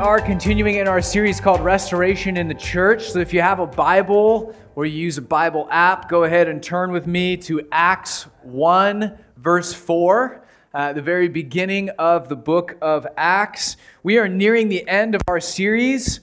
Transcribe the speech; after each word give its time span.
are 0.00 0.18
continuing 0.18 0.76
in 0.76 0.88
our 0.88 1.02
series 1.02 1.42
called 1.42 1.60
Restoration 1.60 2.38
in 2.38 2.48
the 2.48 2.54
Church. 2.54 3.10
So 3.10 3.18
if 3.18 3.34
you 3.34 3.42
have 3.42 3.60
a 3.60 3.66
Bible 3.66 4.56
or 4.74 4.86
you 4.86 4.98
use 4.98 5.18
a 5.18 5.22
Bible 5.22 5.68
app, 5.70 6.08
go 6.08 6.24
ahead 6.24 6.48
and 6.48 6.62
turn 6.62 6.90
with 6.90 7.06
me 7.06 7.36
to 7.36 7.68
Acts 7.70 8.22
1, 8.42 9.18
verse 9.36 9.74
4, 9.74 10.42
uh, 10.72 10.94
the 10.94 11.02
very 11.02 11.28
beginning 11.28 11.90
of 11.98 12.30
the 12.30 12.36
book 12.36 12.78
of 12.80 13.06
Acts. 13.18 13.76
We 14.02 14.16
are 14.16 14.26
nearing 14.26 14.70
the 14.70 14.88
end 14.88 15.14
of 15.14 15.20
our 15.28 15.38
series 15.38 16.20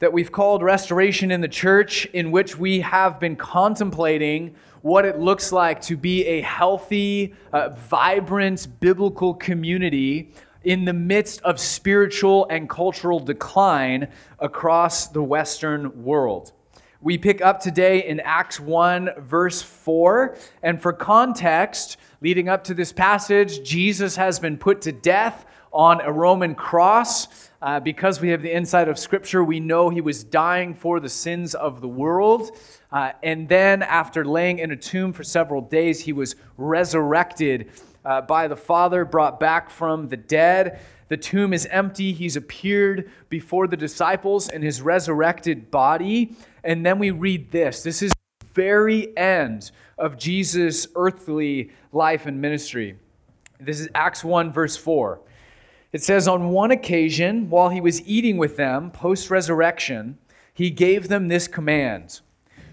that 0.00 0.12
we've 0.12 0.32
called 0.32 0.64
Restoration 0.64 1.30
in 1.30 1.40
the 1.40 1.48
Church, 1.48 2.06
in 2.06 2.32
which 2.32 2.58
we 2.58 2.80
have 2.80 3.20
been 3.20 3.36
contemplating 3.36 4.56
what 4.80 5.04
it 5.04 5.20
looks 5.20 5.52
like 5.52 5.80
to 5.82 5.96
be 5.96 6.26
a 6.26 6.40
healthy, 6.40 7.34
uh, 7.52 7.68
vibrant 7.68 8.66
biblical 8.80 9.32
community 9.32 10.32
in 10.64 10.84
the 10.84 10.92
midst 10.92 11.42
of 11.42 11.58
spiritual 11.58 12.46
and 12.50 12.68
cultural 12.68 13.20
decline 13.20 14.08
across 14.38 15.08
the 15.08 15.22
Western 15.22 16.04
world. 16.04 16.52
We 17.00 17.18
pick 17.18 17.40
up 17.40 17.60
today 17.60 18.06
in 18.06 18.20
Acts 18.20 18.60
1, 18.60 19.10
verse 19.18 19.60
4. 19.60 20.36
And 20.62 20.80
for 20.80 20.92
context, 20.92 21.96
leading 22.20 22.48
up 22.48 22.62
to 22.64 22.74
this 22.74 22.92
passage, 22.92 23.68
Jesus 23.68 24.14
has 24.14 24.38
been 24.38 24.56
put 24.56 24.82
to 24.82 24.92
death 24.92 25.44
on 25.72 26.00
a 26.00 26.12
Roman 26.12 26.54
cross. 26.54 27.50
Uh, 27.60 27.80
because 27.80 28.20
we 28.20 28.28
have 28.28 28.42
the 28.42 28.54
insight 28.54 28.88
of 28.88 28.98
Scripture, 28.98 29.42
we 29.42 29.60
know 29.60 29.88
he 29.88 30.00
was 30.00 30.22
dying 30.22 30.74
for 30.74 31.00
the 31.00 31.08
sins 31.08 31.54
of 31.54 31.80
the 31.80 31.88
world. 31.88 32.56
Uh, 32.92 33.12
and 33.22 33.48
then, 33.48 33.82
after 33.82 34.24
laying 34.24 34.58
in 34.58 34.70
a 34.70 34.76
tomb 34.76 35.12
for 35.12 35.24
several 35.24 35.62
days, 35.62 36.00
he 36.00 36.12
was 36.12 36.36
resurrected 36.58 37.70
uh, 38.04 38.20
by 38.20 38.46
the 38.46 38.56
Father, 38.56 39.04
brought 39.04 39.40
back 39.40 39.70
from 39.70 40.08
the 40.08 40.16
dead. 40.16 40.80
The 41.08 41.16
tomb 41.16 41.52
is 41.52 41.66
empty. 41.66 42.12
He's 42.12 42.36
appeared 42.36 43.10
before 43.28 43.66
the 43.66 43.76
disciples 43.76 44.48
in 44.48 44.62
his 44.62 44.82
resurrected 44.82 45.70
body. 45.70 46.36
And 46.64 46.84
then 46.84 46.98
we 46.98 47.10
read 47.10 47.50
this. 47.50 47.82
This 47.82 48.02
is 48.02 48.12
the 48.40 48.46
very 48.52 49.16
end 49.16 49.70
of 49.98 50.18
Jesus' 50.18 50.86
earthly 50.94 51.70
life 51.92 52.26
and 52.26 52.40
ministry. 52.40 52.96
This 53.60 53.80
is 53.80 53.88
Acts 53.94 54.24
1, 54.24 54.52
verse 54.52 54.76
4. 54.76 55.20
It 55.92 56.02
says, 56.02 56.26
On 56.26 56.48
one 56.48 56.70
occasion, 56.70 57.48
while 57.48 57.68
he 57.68 57.80
was 57.80 58.06
eating 58.06 58.36
with 58.36 58.56
them 58.56 58.90
post 58.90 59.30
resurrection, 59.30 60.18
he 60.52 60.70
gave 60.70 61.08
them 61.08 61.28
this 61.28 61.46
command 61.46 62.20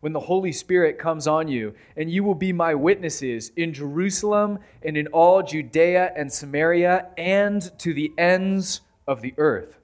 when 0.00 0.12
the 0.12 0.20
Holy 0.20 0.52
Spirit 0.52 0.98
comes 0.98 1.26
on 1.26 1.48
you, 1.48 1.74
and 1.96 2.10
you 2.10 2.22
will 2.22 2.34
be 2.34 2.52
my 2.52 2.74
witnesses 2.74 3.50
in 3.56 3.72
Jerusalem 3.72 4.58
and 4.82 4.96
in 4.96 5.08
all 5.08 5.42
Judea 5.42 6.12
and 6.16 6.32
Samaria 6.32 7.08
and 7.16 7.70
to 7.78 7.92
the 7.92 8.12
ends 8.16 8.82
of 9.06 9.20
the 9.20 9.34
earth. 9.38 9.78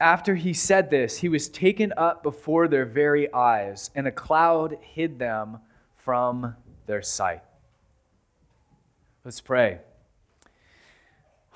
After 0.00 0.34
he 0.34 0.52
said 0.52 0.90
this, 0.90 1.18
he 1.18 1.28
was 1.28 1.48
taken 1.48 1.92
up 1.96 2.22
before 2.22 2.68
their 2.68 2.84
very 2.84 3.32
eyes, 3.32 3.90
and 3.94 4.06
a 4.06 4.12
cloud 4.12 4.76
hid 4.80 5.18
them 5.18 5.58
from 5.96 6.54
their 6.86 7.02
sight. 7.02 7.42
Let's 9.24 9.40
pray. 9.40 9.80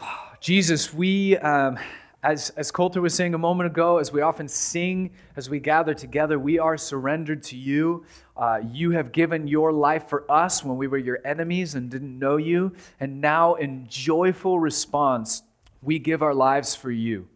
Jesus, 0.41 0.93
we. 0.93 1.37
Um, 1.37 1.79
as, 2.23 2.51
as 2.51 2.71
Coulter 2.71 3.01
was 3.01 3.15
saying 3.15 3.35
a 3.35 3.39
moment 3.39 3.67
ago, 3.67 3.99
as 3.99 4.13
we 4.13 4.21
often 4.21 4.47
sing, 4.47 5.11
as 5.35 5.51
we 5.51 5.59
gather 5.59 5.93
together, 5.93 6.39
we 6.39 6.59
are 6.59 6.77
surrendered 6.77 7.43
to 7.45 7.57
you. 7.57 8.05
Uh, 8.37 8.61
you 8.71 8.93
have 8.93 9.11
given 9.11 9.49
your 9.49 9.73
life 9.73 10.09
for 10.09 10.31
us 10.31 10.65
when 10.65 10.77
we 10.77 10.87
were 10.87 10.99
your 10.99 11.19
enemies 11.25 11.75
and 11.75 11.91
didn't 11.91 12.17
know 12.17 12.37
you. 12.37 12.73
And 13.01 13.21
now, 13.21 13.55
in 13.55 13.87
joyful 13.89 14.61
response, 14.61 15.43
we 15.83 15.99
give 15.99 16.23
our 16.23 16.35
lives 16.35 16.77
for 16.77 16.93
you, 16.93 17.27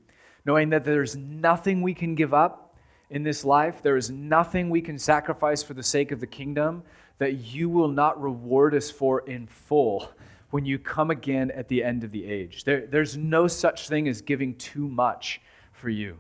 knowing 0.45 0.71
that 0.71 0.85
there's 0.85 1.17
nothing 1.17 1.83
we 1.83 1.93
can 1.93 2.15
give 2.15 2.33
up 2.33 2.63
in 3.11 3.23
this 3.23 3.45
life, 3.45 3.83
there 3.83 3.97
is 3.97 4.11
nothing 4.11 4.69
we 4.69 4.81
can 4.81 4.99
sacrifice 4.99 5.63
for 5.63 5.75
the 5.75 5.83
sake 5.83 6.11
of 6.11 6.19
the 6.19 6.27
kingdom 6.27 6.83
that 7.19 7.35
you 7.35 7.69
will 7.69 7.89
not 7.89 8.21
reward 8.21 8.75
us 8.75 8.91
for 8.91 9.21
in 9.29 9.47
full 9.47 10.11
when 10.57 10.65
you 10.65 10.79
come 10.79 11.11
again 11.11 11.51
at 11.51 11.69
the 11.69 11.85
end 11.85 12.03
of 12.03 12.11
the 12.11 12.25
age. 12.25 12.65
There, 12.65 12.87
there's 12.87 13.15
no 13.15 13.47
such 13.47 13.91
thing 13.91 14.09
as 14.09 14.23
giving 14.23 14.55
too 14.55 14.89
much 14.89 15.43
for 15.73 15.91
you. 15.91 16.17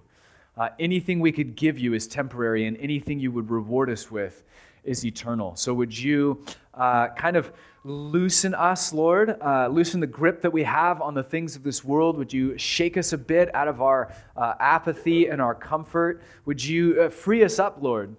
Uh, 0.58 0.68
anything 0.78 1.20
we 1.20 1.32
could 1.32 1.56
give 1.56 1.78
you 1.78 1.94
is 1.94 2.06
temporary, 2.06 2.66
and 2.66 2.76
anything 2.76 3.18
you 3.18 3.32
would 3.32 3.48
reward 3.48 3.88
us 3.88 4.10
with 4.10 4.44
is 4.84 5.06
eternal. 5.06 5.56
So, 5.56 5.72
would 5.72 5.98
you 5.98 6.44
uh, 6.74 7.08
kind 7.16 7.38
of 7.38 7.50
loosen 7.82 8.54
us, 8.54 8.92
Lord? 8.92 9.40
Uh, 9.40 9.68
loosen 9.68 10.00
the 10.00 10.06
grip 10.06 10.42
that 10.42 10.52
we 10.52 10.64
have 10.64 11.00
on 11.00 11.14
the 11.14 11.24
things 11.24 11.56
of 11.56 11.62
this 11.62 11.82
world? 11.82 12.18
Would 12.18 12.30
you 12.30 12.58
shake 12.58 12.98
us 12.98 13.14
a 13.14 13.18
bit 13.18 13.54
out 13.54 13.68
of 13.68 13.80
our 13.80 14.12
uh, 14.36 14.52
apathy 14.60 15.28
and 15.28 15.40
our 15.40 15.54
comfort? 15.54 16.22
Would 16.44 16.62
you 16.62 17.04
uh, 17.04 17.08
free 17.08 17.42
us 17.42 17.58
up, 17.58 17.78
Lord, 17.80 18.14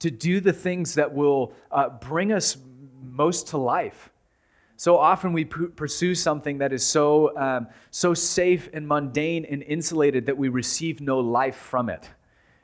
to 0.00 0.10
do 0.10 0.40
the 0.40 0.52
things 0.52 0.94
that 0.96 1.14
will 1.14 1.54
uh, 1.70 1.88
bring 1.88 2.32
us 2.32 2.58
most 3.02 3.46
to 3.48 3.56
life? 3.56 4.10
So 4.76 4.98
often 4.98 5.32
we 5.32 5.44
pursue 5.44 6.14
something 6.14 6.58
that 6.58 6.72
is 6.72 6.84
so, 6.84 7.36
um, 7.38 7.68
so 7.90 8.12
safe 8.12 8.68
and 8.72 8.88
mundane 8.88 9.44
and 9.44 9.62
insulated 9.62 10.26
that 10.26 10.36
we 10.36 10.48
receive 10.48 11.00
no 11.00 11.20
life 11.20 11.56
from 11.56 11.88
it. 11.88 12.10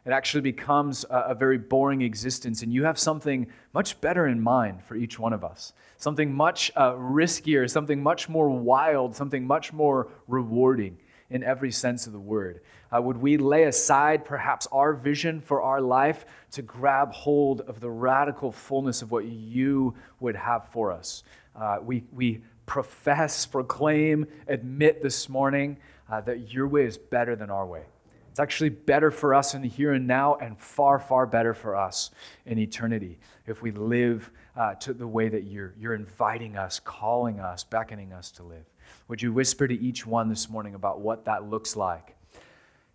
It 0.05 0.11
actually 0.11 0.41
becomes 0.41 1.05
a, 1.09 1.19
a 1.29 1.35
very 1.35 1.59
boring 1.59 2.03
existence, 2.03 2.63
and 2.63 2.73
you 2.73 2.85
have 2.85 2.99
something 2.99 3.47
much 3.73 4.01
better 4.01 4.27
in 4.27 4.41
mind 4.41 4.83
for 4.83 4.97
each 4.97 5.19
one 5.19 5.33
of 5.33 5.45
us. 5.45 5.73
Something 5.99 6.35
much 6.35 6.73
uh, 6.75 6.95
riskier, 6.95 7.71
something 7.71 8.03
much 8.03 8.29
more 8.29 8.49
wild, 8.51 9.15
something 9.15 9.47
much 9.47 9.73
more 9.73 10.09
rewarding 10.27 10.99
in 11.29 11.45
every 11.45 11.71
sense 11.71 12.07
of 12.09 12.13
the 12.13 12.19
word. 12.19 12.61
Uh, 12.93 13.01
would 13.01 13.19
we 13.19 13.37
lay 13.37 13.65
aside 13.65 14.25
perhaps 14.25 14.67
our 14.73 14.95
vision 14.95 15.41
for 15.41 15.63
our 15.63 15.81
life 15.81 16.25
to 16.51 16.63
grab 16.63 17.13
hold 17.13 17.61
of 17.63 17.79
the 17.79 17.91
radical 17.91 18.51
fullness 18.51 19.01
of 19.01 19.13
what 19.13 19.27
you 19.27 19.95
would 20.19 20.35
have 20.35 20.67
for 20.71 20.91
us? 20.91 21.23
Uh, 21.55 21.79
we, 21.83 22.05
we 22.13 22.43
profess, 22.67 23.47
proclaim, 23.47 24.27
admit 24.47 25.03
this 25.03 25.29
morning 25.29 25.77
uh, 26.11 26.21
that 26.23 26.53
your 26.53 26.69
way 26.69 26.85
is 26.85 26.97
better 26.97 27.37
than 27.37 27.51
our 27.51 27.67
way. 27.67 27.83
It's 28.31 28.39
actually 28.39 28.69
better 28.71 29.11
for 29.11 29.35
us 29.35 29.55
in 29.55 29.63
the 29.63 29.69
here 29.69 29.93
and 29.93 30.07
now, 30.07 30.37
and 30.37 30.57
far, 30.59 31.01
far 31.01 31.27
better 31.27 31.53
for 31.53 31.75
us 31.75 32.11
in 32.47 32.59
eternity 32.59 33.19
if 33.47 33.61
we 33.61 33.73
live 33.73 34.31
uh, 34.57 34.75
to 34.75 34.93
the 34.93 35.07
way 35.07 35.29
that 35.29 35.45
you're, 35.45 35.75
you're 35.77 35.95
inviting 35.95 36.57
us, 36.57 36.81
calling 36.81 37.41
us, 37.41 37.65
beckoning 37.65 38.13
us 38.13 38.31
to 38.33 38.45
live. 38.45 38.65
Would 39.09 39.21
you 39.21 39.33
whisper 39.33 39.67
to 39.67 39.75
each 39.75 40.07
one 40.07 40.29
this 40.29 40.49
morning 40.49 40.77
about 40.77 41.01
what 41.01 41.25
that 41.25 41.51
looks 41.51 41.75
like? 41.75 42.17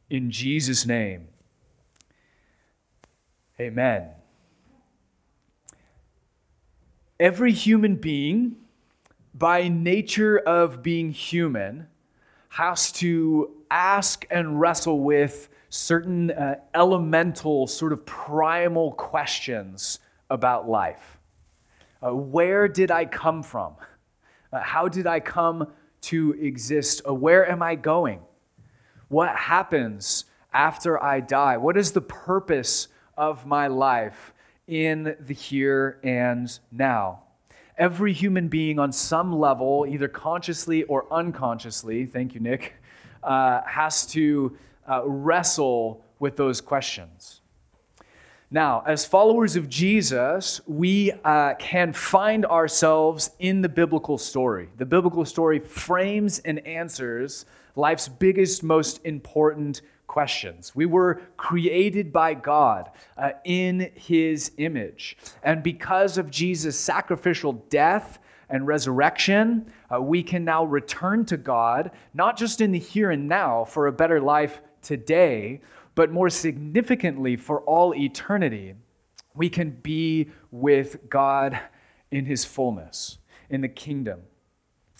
In 0.10 0.32
Jesus' 0.32 0.86
name, 0.86 1.28
amen. 3.60 4.10
Every 7.18 7.54
human 7.54 7.96
being, 7.96 8.58
by 9.34 9.70
nature 9.70 10.38
of 10.38 10.84
being 10.84 11.12
human, 11.12 11.88
has 12.50 12.92
to 12.94 13.52
ask 13.72 14.26
and 14.30 14.60
wrestle 14.60 15.00
with 15.00 15.48
certain 15.70 16.32
uh, 16.32 16.56
elemental, 16.74 17.68
sort 17.68 17.94
of 17.94 18.06
primal 18.06 18.92
questions 18.92 20.00
about 20.30 20.68
life. 20.68 21.18
Uh, 22.06 22.14
where 22.14 22.68
did 22.68 22.92
I 22.92 23.06
come 23.06 23.44
from? 23.44 23.76
Uh, 24.52 24.60
how 24.60 24.90
did 24.90 25.08
I 25.08 25.22
come 25.22 25.72
to 26.02 26.34
exist? 26.34 27.02
Uh, 27.08 27.14
where 27.14 27.50
am 27.50 27.64
I 27.64 27.76
going? 27.76 28.20
What 29.08 29.34
happens 29.34 30.26
after 30.54 31.02
I 31.02 31.22
die? 31.22 31.56
What 31.56 31.78
is 31.78 31.94
the 31.94 32.02
purpose 32.02 32.90
of 33.18 33.46
my 33.46 33.68
life? 33.68 34.34
In 34.68 35.16
the 35.20 35.34
here 35.34 36.00
and 36.04 36.60
now. 36.72 37.22
Every 37.78 38.14
human 38.14 38.48
being, 38.48 38.80
on 38.80 38.92
some 38.92 39.38
level, 39.38 39.86
either 39.88 40.08
consciously 40.08 40.84
or 40.84 41.12
unconsciously, 41.12 42.06
thank 42.06 42.34
you, 42.34 42.40
Nick, 42.40 42.74
uh, 43.24 43.62
has 43.64 44.06
to 44.08 44.58
uh, 44.90 45.02
wrestle 45.06 46.04
with 46.20 46.38
those 46.38 46.62
questions. 46.62 47.42
Now, 48.52 48.84
as 48.88 49.06
followers 49.06 49.56
of 49.56 49.68
Jesus, 49.68 50.62
we 50.68 51.12
uh, 51.24 51.56
can 51.56 51.92
find 51.92 52.46
ourselves 52.46 53.32
in 53.40 53.62
the 53.62 53.68
biblical 53.68 54.18
story. 54.18 54.70
The 54.78 54.86
biblical 54.86 55.26
story 55.26 55.60
frames 55.60 56.40
and 56.40 56.66
answers 56.66 57.46
life's 57.76 58.08
biggest, 58.08 58.64
most 58.64 59.02
important 59.04 59.82
questions. 60.08 60.76
We 60.76 60.86
were 60.86 61.22
created 61.38 62.12
by 62.14 62.34
God 62.34 62.92
uh, 63.18 63.32
in 63.44 63.92
his 63.96 64.52
image. 64.58 65.18
And 65.44 65.64
because 65.64 66.18
of 66.18 66.32
Jesus' 66.32 66.80
sacrificial 66.80 67.54
death 67.70 68.20
and 68.50 68.68
resurrection, 68.68 69.72
uh, 69.94 70.02
we 70.02 70.24
can 70.24 70.46
now 70.46 70.64
return 70.66 71.26
to 71.26 71.38
God, 71.38 71.92
not 72.14 72.38
just 72.38 72.62
in 72.62 72.72
the 72.72 72.80
here 72.80 73.12
and 73.12 73.28
now 73.28 73.66
for 73.66 73.88
a 73.88 73.92
better 73.92 74.22
life 74.22 74.62
today, 74.82 75.62
but 75.96 76.12
more 76.12 76.30
significantly 76.30 77.36
for 77.36 77.62
all 77.62 77.96
eternity. 77.96 78.76
We 79.34 79.50
can 79.50 79.72
be 79.72 80.30
with 80.52 81.10
God 81.10 81.60
in 82.12 82.26
his 82.26 82.46
fullness, 82.46 83.18
in 83.50 83.62
the 83.62 83.68
kingdom. 83.68 84.22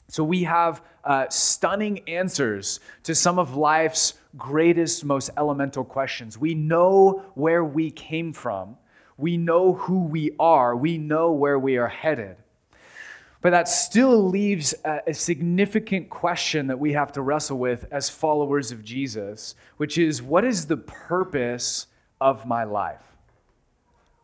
So 0.08 0.24
we 0.24 0.44
have 0.44 0.84
uh, 1.04 1.28
stunning 1.30 2.08
answers 2.08 2.80
to 3.04 3.16
some 3.16 3.40
of 3.40 3.56
life's 3.56 4.16
greatest, 4.38 5.06
most 5.06 5.30
elemental 5.38 5.84
questions. 5.84 6.38
We 6.38 6.54
know 6.54 7.24
where 7.36 7.64
we 7.64 7.92
came 7.92 8.34
from, 8.34 8.78
we 9.18 9.38
know 9.38 9.74
who 9.74 10.06
we 10.06 10.32
are, 10.40 10.76
we 10.76 10.98
know 10.98 11.32
where 11.32 11.58
we 11.58 11.78
are 11.78 11.88
headed. 11.88 12.38
But 13.42 13.52
that 13.52 13.70
still 13.70 14.28
leaves 14.28 14.74
a, 14.84 15.02
a 15.08 15.14
significant 15.14 16.10
question 16.10 16.68
that 16.68 16.80
we 16.80 16.94
have 16.94 17.12
to 17.14 17.22
wrestle 17.22 17.60
with 17.60 17.86
as 17.92 18.10
followers 18.10 18.72
of 18.72 18.84
Jesus, 18.84 19.56
which 19.78 19.98
is 19.98 20.22
what 20.22 20.44
is 20.44 20.66
the 20.66 20.78
purpose 20.78 21.88
of 22.20 22.46
my 22.48 22.64
life? 22.64 23.04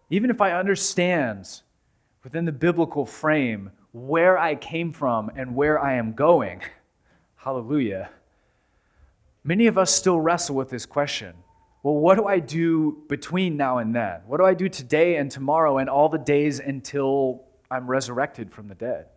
Even 0.09 0.29
if 0.29 0.41
I 0.41 0.53
understand 0.53 1.61
within 2.23 2.45
the 2.45 2.51
biblical 2.51 3.05
frame 3.05 3.71
where 3.91 4.37
I 4.37 4.55
came 4.55 4.91
from 4.91 5.31
and 5.35 5.55
where 5.55 5.79
I 5.79 5.93
am 5.93 6.13
going. 6.13 6.61
Hallelujah. 7.35 8.09
Many 9.43 9.67
of 9.67 9.77
us 9.77 9.93
still 9.93 10.19
wrestle 10.19 10.55
with 10.55 10.69
this 10.69 10.85
question. 10.85 11.33
Well, 11.83 11.95
what 11.95 12.15
do 12.15 12.25
I 12.25 12.39
do 12.39 13.03
between 13.09 13.57
now 13.57 13.79
and 13.79 13.95
then? 13.95 14.21
What 14.27 14.37
do 14.37 14.45
I 14.45 14.53
do 14.53 14.69
today 14.69 15.15
and 15.15 15.31
tomorrow 15.31 15.79
and 15.79 15.89
all 15.89 16.09
the 16.09 16.19
days 16.19 16.59
until 16.59 17.45
I'm 17.71 17.87
resurrected 17.87 18.51
from 18.51 18.67
the 18.67 18.75
dead? 18.75 19.07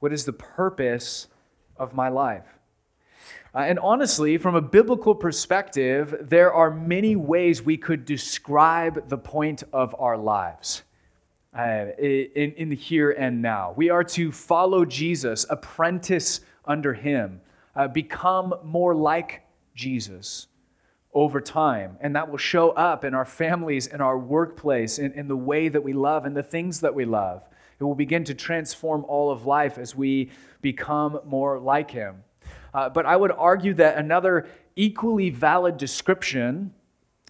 What 0.00 0.12
is 0.12 0.26
the 0.26 0.34
purpose 0.34 1.28
of 1.78 1.94
my 1.94 2.10
life? 2.10 2.44
Uh, 3.54 3.60
and 3.60 3.78
honestly, 3.78 4.36
from 4.36 4.54
a 4.54 4.60
biblical 4.60 5.14
perspective, 5.14 6.14
there 6.20 6.52
are 6.52 6.70
many 6.70 7.16
ways 7.16 7.62
we 7.62 7.78
could 7.78 8.04
describe 8.04 9.08
the 9.08 9.16
point 9.16 9.62
of 9.72 9.94
our 9.98 10.18
lives 10.18 10.82
uh, 11.58 11.86
in, 11.98 12.52
in 12.52 12.68
the 12.68 12.76
here 12.76 13.12
and 13.12 13.40
now. 13.40 13.72
We 13.76 13.88
are 13.88 14.04
to 14.04 14.30
follow 14.30 14.84
Jesus, 14.84 15.46
apprentice 15.48 16.40
under 16.66 16.92
him, 16.92 17.40
uh, 17.76 17.86
become 17.86 18.54
more 18.64 18.94
like 18.94 19.42
Jesus 19.74 20.48
over 21.12 21.40
time. 21.40 21.96
And 22.00 22.16
that 22.16 22.30
will 22.30 22.38
show 22.38 22.70
up 22.70 23.04
in 23.04 23.14
our 23.14 23.24
families, 23.24 23.86
in 23.86 24.00
our 24.00 24.18
workplace, 24.18 24.98
in, 24.98 25.12
in 25.12 25.28
the 25.28 25.36
way 25.36 25.68
that 25.68 25.82
we 25.82 25.92
love 25.92 26.24
and 26.24 26.36
the 26.36 26.42
things 26.42 26.80
that 26.80 26.94
we 26.94 27.04
love. 27.04 27.42
It 27.78 27.84
will 27.84 27.94
begin 27.94 28.24
to 28.24 28.34
transform 28.34 29.04
all 29.04 29.30
of 29.30 29.46
life 29.46 29.78
as 29.78 29.94
we 29.94 30.30
become 30.62 31.20
more 31.24 31.58
like 31.58 31.90
him. 31.90 32.24
Uh, 32.72 32.88
but 32.88 33.06
I 33.06 33.16
would 33.16 33.32
argue 33.32 33.74
that 33.74 33.96
another 33.98 34.46
equally 34.76 35.30
valid 35.30 35.76
description 35.76 36.74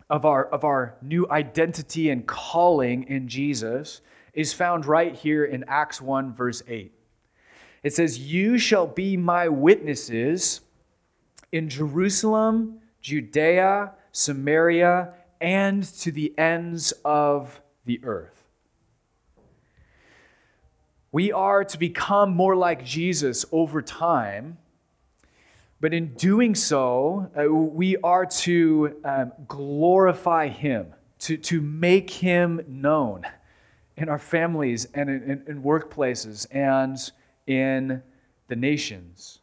of 0.09 0.25
our, 0.25 0.47
of 0.47 0.65
our 0.65 0.97
new 1.03 1.29
identity 1.31 2.11
and 2.11 2.27
calling 2.27 3.05
in 3.05 3.29
Jesus 3.29 4.01
is 4.35 4.53
found 4.53 4.87
right 4.87 5.15
here 5.15 5.45
in 5.45 5.65
Acts 5.69 6.01
1, 6.01 6.35
verse 6.35 6.63
8. 6.69 6.93
It 7.87 7.95
says, 7.95 8.19
You 8.19 8.59
shall 8.59 8.89
be 8.89 9.17
my 9.17 9.49
witnesses 9.49 10.61
in 11.53 11.69
Jerusalem, 11.69 12.81
Judea, 13.01 13.93
Samaria, 14.11 15.15
and 15.41 15.85
to 16.01 16.11
the 16.11 16.37
ends 16.37 16.93
of 17.05 17.61
the 17.85 18.01
earth. 18.03 18.43
We 21.13 21.31
are 21.31 21.63
to 21.63 21.79
become 21.79 22.35
more 22.35 22.57
like 22.57 22.85
Jesus 22.85 23.45
over 23.53 23.81
time, 23.81 24.59
but 25.81 25.95
in 25.95 26.15
doing 26.15 26.57
so, 26.57 27.31
uh, 27.39 27.49
we 27.49 27.99
are 27.99 28.27
to 28.27 28.97
um, 29.05 29.31
glorify 29.47 30.49
Him, 30.49 30.93
to, 31.21 31.37
to 31.37 31.61
make 31.61 32.11
Him 32.11 32.63
known 32.67 33.29
in 33.97 34.09
our 34.09 34.19
families 34.19 34.89
and 34.93 35.09
in, 35.09 35.23
in, 35.23 35.45
in 35.47 35.63
workplaces 35.63 36.49
and 36.51 37.13
in 37.47 38.03
the 38.49 38.57
nations. 38.57 39.41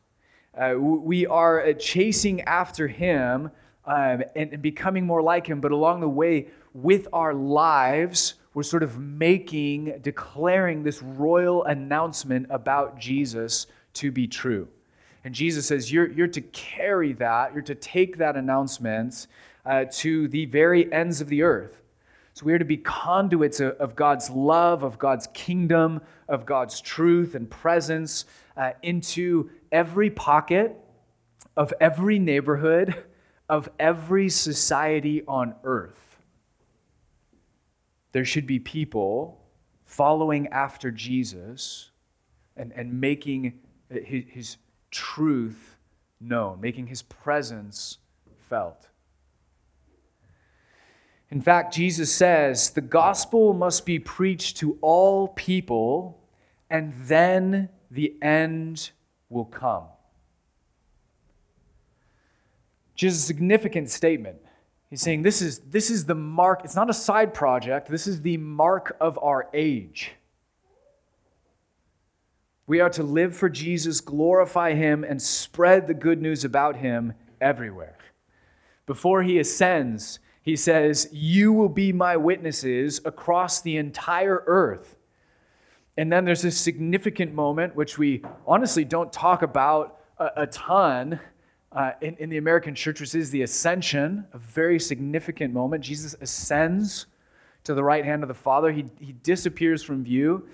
Uh, 0.55 0.75
we 0.77 1.25
are 1.25 1.65
uh, 1.65 1.73
chasing 1.73 2.41
after 2.41 2.87
him 2.87 3.49
um, 3.85 4.23
and, 4.35 4.53
and 4.53 4.61
becoming 4.61 5.05
more 5.05 5.21
like 5.21 5.47
him, 5.47 5.59
but 5.59 5.71
along 5.71 5.99
the 5.99 6.09
way, 6.09 6.47
with 6.73 7.07
our 7.11 7.33
lives, 7.33 8.35
we're 8.53 8.63
sort 8.63 8.83
of 8.83 8.99
making, 8.99 9.99
declaring 10.01 10.83
this 10.83 11.01
royal 11.01 11.63
announcement 11.63 12.47
about 12.49 12.99
Jesus 12.99 13.67
to 13.93 14.11
be 14.11 14.27
true. 14.27 14.67
And 15.23 15.33
Jesus 15.33 15.67
says, 15.67 15.91
You're, 15.91 16.11
you're 16.11 16.27
to 16.27 16.41
carry 16.41 17.13
that, 17.13 17.53
you're 17.53 17.63
to 17.63 17.75
take 17.75 18.17
that 18.17 18.35
announcement 18.35 19.27
uh, 19.65 19.85
to 19.91 20.27
the 20.27 20.45
very 20.45 20.91
ends 20.91 21.21
of 21.21 21.29
the 21.29 21.43
earth. 21.43 21.82
So 22.33 22.45
we 22.45 22.53
are 22.53 22.59
to 22.59 22.65
be 22.65 22.77
conduits 22.77 23.59
of 23.59 23.95
God's 23.95 24.29
love, 24.29 24.83
of 24.83 24.97
God's 24.97 25.27
kingdom, 25.33 26.01
of 26.27 26.45
God's 26.45 26.81
truth 26.81 27.35
and 27.35 27.49
presence 27.49 28.25
uh, 28.57 28.71
into 28.81 29.49
every 29.71 30.09
pocket 30.09 30.75
of 31.55 31.73
every 31.79 32.19
neighborhood, 32.19 33.03
of 33.49 33.69
every 33.79 34.29
society 34.29 35.23
on 35.27 35.55
earth. 35.63 36.17
There 38.11 38.25
should 38.25 38.47
be 38.47 38.59
people 38.59 39.39
following 39.85 40.47
after 40.47 40.91
Jesus 40.91 41.91
and, 42.55 42.71
and 42.73 42.99
making 42.99 43.59
his, 43.89 44.23
his 44.27 44.57
truth 44.91 45.77
known, 46.19 46.61
making 46.61 46.87
his 46.87 47.01
presence 47.01 47.97
felt. 48.49 48.87
In 51.33 51.41
fact, 51.41 51.73
Jesus 51.73 52.13
says 52.13 52.69
the 52.69 52.79
gospel 52.79 53.53
must 53.55 53.87
be 53.87 53.97
preached 53.97 54.57
to 54.57 54.77
all 54.81 55.29
people, 55.29 56.21
and 56.69 56.93
then 57.05 57.69
the 57.89 58.13
end 58.21 58.91
will 59.29 59.45
come. 59.45 59.85
Which 62.91 63.01
is 63.01 63.17
a 63.17 63.19
significant 63.19 63.89
statement. 63.89 64.37
He's 64.91 65.01
saying 65.01 65.23
this 65.23 65.41
is, 65.41 65.57
this 65.57 65.89
is 65.89 66.05
the 66.05 66.13
mark, 66.13 66.61
it's 66.63 66.75
not 66.75 66.91
a 66.91 66.93
side 66.93 67.33
project, 67.33 67.89
this 67.89 68.05
is 68.05 68.21
the 68.21 68.37
mark 68.37 68.95
of 69.01 69.17
our 69.17 69.49
age. 69.55 70.11
We 72.67 72.79
are 72.79 72.91
to 72.91 73.01
live 73.01 73.35
for 73.35 73.49
Jesus, 73.49 74.01
glorify 74.01 74.75
Him, 74.75 75.03
and 75.03 75.19
spread 75.19 75.87
the 75.87 75.95
good 75.95 76.21
news 76.21 76.45
about 76.45 76.75
Him 76.75 77.13
everywhere. 77.41 77.97
Before 78.85 79.23
He 79.23 79.39
ascends, 79.39 80.19
he 80.43 80.55
says, 80.55 81.09
You 81.11 81.51
will 81.51 81.69
be 81.69 81.91
my 81.91 82.15
witnesses 82.15 83.01
across 83.05 83.61
the 83.61 83.77
entire 83.77 84.43
earth. 84.45 84.97
And 85.97 86.11
then 86.11 86.25
there's 86.25 86.41
this 86.41 86.59
significant 86.59 87.33
moment, 87.33 87.75
which 87.75 87.97
we 87.97 88.23
honestly 88.45 88.83
don't 88.83 89.11
talk 89.11 89.41
about 89.41 89.99
a, 90.17 90.29
a 90.37 90.47
ton 90.47 91.19
uh, 91.71 91.91
in, 92.01 92.15
in 92.17 92.29
the 92.29 92.37
American 92.37 92.75
church, 92.75 92.99
which 92.99 93.15
is 93.15 93.31
the 93.31 93.41
ascension, 93.41 94.25
a 94.33 94.37
very 94.37 94.79
significant 94.79 95.53
moment. 95.53 95.83
Jesus 95.83 96.15
ascends 96.21 97.07
to 97.63 97.73
the 97.73 97.83
right 97.83 98.03
hand 98.03 98.23
of 98.23 98.27
the 98.27 98.35
Father, 98.35 98.71
he, 98.71 98.85
he 98.99 99.13
disappears 99.23 99.81
from 99.81 100.03
view. 100.03 100.47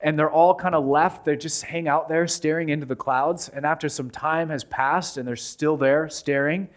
And 0.00 0.18
they're 0.18 0.30
all 0.30 0.54
kind 0.54 0.74
of 0.74 0.84
left. 0.84 1.24
They 1.24 1.36
just 1.36 1.62
hang 1.62 1.88
out 1.88 2.08
there 2.08 2.26
staring 2.26 2.68
into 2.68 2.86
the 2.86 2.96
clouds. 2.96 3.48
And 3.48 3.64
after 3.64 3.88
some 3.88 4.10
time 4.10 4.48
has 4.50 4.64
passed 4.64 5.16
and 5.16 5.26
they're 5.26 5.36
still 5.36 5.76
there 5.76 6.08
staring, 6.08 6.68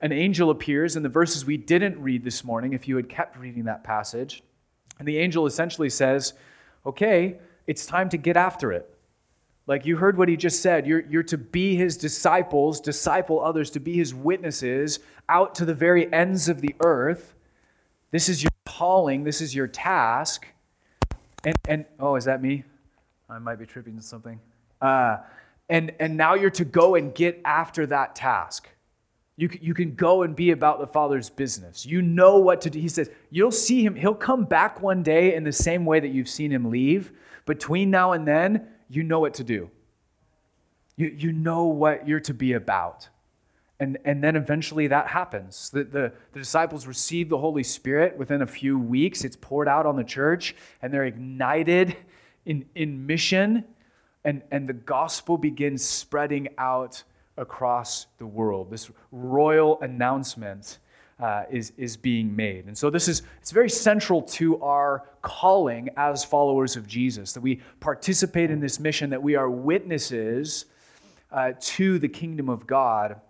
an 0.00 0.12
angel 0.12 0.50
appears 0.50 0.96
in 0.96 1.02
the 1.02 1.08
verses 1.08 1.44
we 1.44 1.56
didn't 1.56 2.00
read 2.00 2.22
this 2.22 2.44
morning, 2.44 2.72
if 2.72 2.86
you 2.86 2.96
had 2.96 3.08
kept 3.08 3.36
reading 3.36 3.64
that 3.64 3.82
passage. 3.82 4.42
And 4.98 5.06
the 5.06 5.18
angel 5.18 5.46
essentially 5.46 5.90
says, 5.90 6.34
Okay, 6.86 7.38
it's 7.66 7.84
time 7.84 8.08
to 8.10 8.16
get 8.16 8.36
after 8.36 8.72
it. 8.72 8.94
Like 9.66 9.84
you 9.84 9.96
heard 9.96 10.16
what 10.16 10.28
he 10.28 10.36
just 10.36 10.62
said. 10.62 10.86
You're, 10.86 11.04
you're 11.08 11.22
to 11.24 11.36
be 11.36 11.76
his 11.76 11.96
disciples, 11.96 12.80
disciple 12.80 13.44
others, 13.44 13.70
to 13.72 13.80
be 13.80 13.94
his 13.94 14.14
witnesses 14.14 15.00
out 15.28 15.54
to 15.56 15.64
the 15.66 15.74
very 15.74 16.10
ends 16.12 16.48
of 16.48 16.62
the 16.62 16.74
earth. 16.80 17.34
This 18.10 18.30
is 18.30 18.42
your 18.42 18.50
calling, 18.64 19.24
this 19.24 19.42
is 19.42 19.54
your 19.54 19.66
task. 19.66 20.46
And, 21.44 21.54
and 21.68 21.84
oh, 22.00 22.16
is 22.16 22.24
that 22.24 22.40
me? 22.40 22.64
I 23.28 23.38
might 23.38 23.56
be 23.56 23.66
tripping 23.66 23.96
to 23.96 24.02
something. 24.02 24.40
Uh, 24.80 25.18
and, 25.68 25.92
and 26.00 26.16
now 26.16 26.34
you're 26.34 26.50
to 26.50 26.64
go 26.64 26.94
and 26.94 27.14
get 27.14 27.40
after 27.44 27.86
that 27.86 28.16
task. 28.16 28.68
You, 29.38 29.48
you 29.60 29.72
can 29.72 29.94
go 29.94 30.24
and 30.24 30.34
be 30.34 30.50
about 30.50 30.80
the 30.80 30.86
Father's 30.88 31.30
business. 31.30 31.86
You 31.86 32.02
know 32.02 32.38
what 32.38 32.60
to 32.62 32.70
do. 32.70 32.80
He 32.80 32.88
says, 32.88 33.08
You'll 33.30 33.52
see 33.52 33.84
him. 33.84 33.94
He'll 33.94 34.12
come 34.12 34.44
back 34.44 34.82
one 34.82 35.04
day 35.04 35.36
in 35.36 35.44
the 35.44 35.52
same 35.52 35.84
way 35.84 36.00
that 36.00 36.08
you've 36.08 36.28
seen 36.28 36.50
him 36.50 36.70
leave. 36.70 37.12
Between 37.46 37.88
now 37.88 38.12
and 38.12 38.26
then, 38.26 38.66
you 38.90 39.04
know 39.04 39.20
what 39.20 39.34
to 39.34 39.44
do. 39.44 39.70
You, 40.96 41.14
you 41.16 41.30
know 41.30 41.66
what 41.66 42.08
you're 42.08 42.18
to 42.18 42.34
be 42.34 42.54
about. 42.54 43.08
And, 43.78 43.96
and 44.04 44.24
then 44.24 44.34
eventually 44.34 44.88
that 44.88 45.06
happens. 45.06 45.70
The, 45.70 45.84
the, 45.84 46.12
the, 46.32 46.40
disciples 46.40 46.88
receive 46.88 47.28
the 47.28 47.38
Holy 47.38 47.62
Spirit 47.62 48.18
within 48.18 48.42
a 48.42 48.46
few 48.46 48.76
weeks. 48.76 49.22
It's 49.22 49.36
poured 49.36 49.68
out 49.68 49.86
on 49.86 49.94
the 49.94 50.02
church, 50.02 50.56
and 50.82 50.92
they're 50.92 51.04
ignited 51.04 51.96
in, 52.44 52.66
in 52.74 53.06
mission, 53.06 53.64
and, 54.24 54.42
and 54.50 54.68
the 54.68 54.72
gospel 54.72 55.38
begins 55.38 55.84
spreading 55.84 56.48
out 56.58 57.04
across 57.38 58.06
the 58.18 58.26
world. 58.26 58.70
This 58.70 58.90
royal 59.12 59.80
announcement 59.80 60.78
uh, 61.20 61.44
is, 61.50 61.72
is 61.76 61.96
being 61.96 62.34
made. 62.34 62.66
And 62.66 62.76
so 62.76 62.90
this 62.90 63.08
is 63.08 63.22
it's 63.40 63.50
very 63.50 63.70
central 63.70 64.22
to 64.22 64.62
our 64.62 65.08
calling 65.22 65.88
as 65.96 66.24
followers 66.24 66.76
of 66.76 66.86
Jesus, 66.86 67.32
that 67.32 67.40
we 67.40 67.60
participate 67.80 68.50
in 68.50 68.60
this 68.60 68.78
mission, 68.78 69.10
that 69.10 69.22
we 69.22 69.34
are 69.34 69.50
witnesses 69.50 70.66
uh, 71.32 71.52
to 71.60 71.98
the 71.98 72.08
kingdom 72.08 72.48
of 72.48 72.66
God 72.66 73.20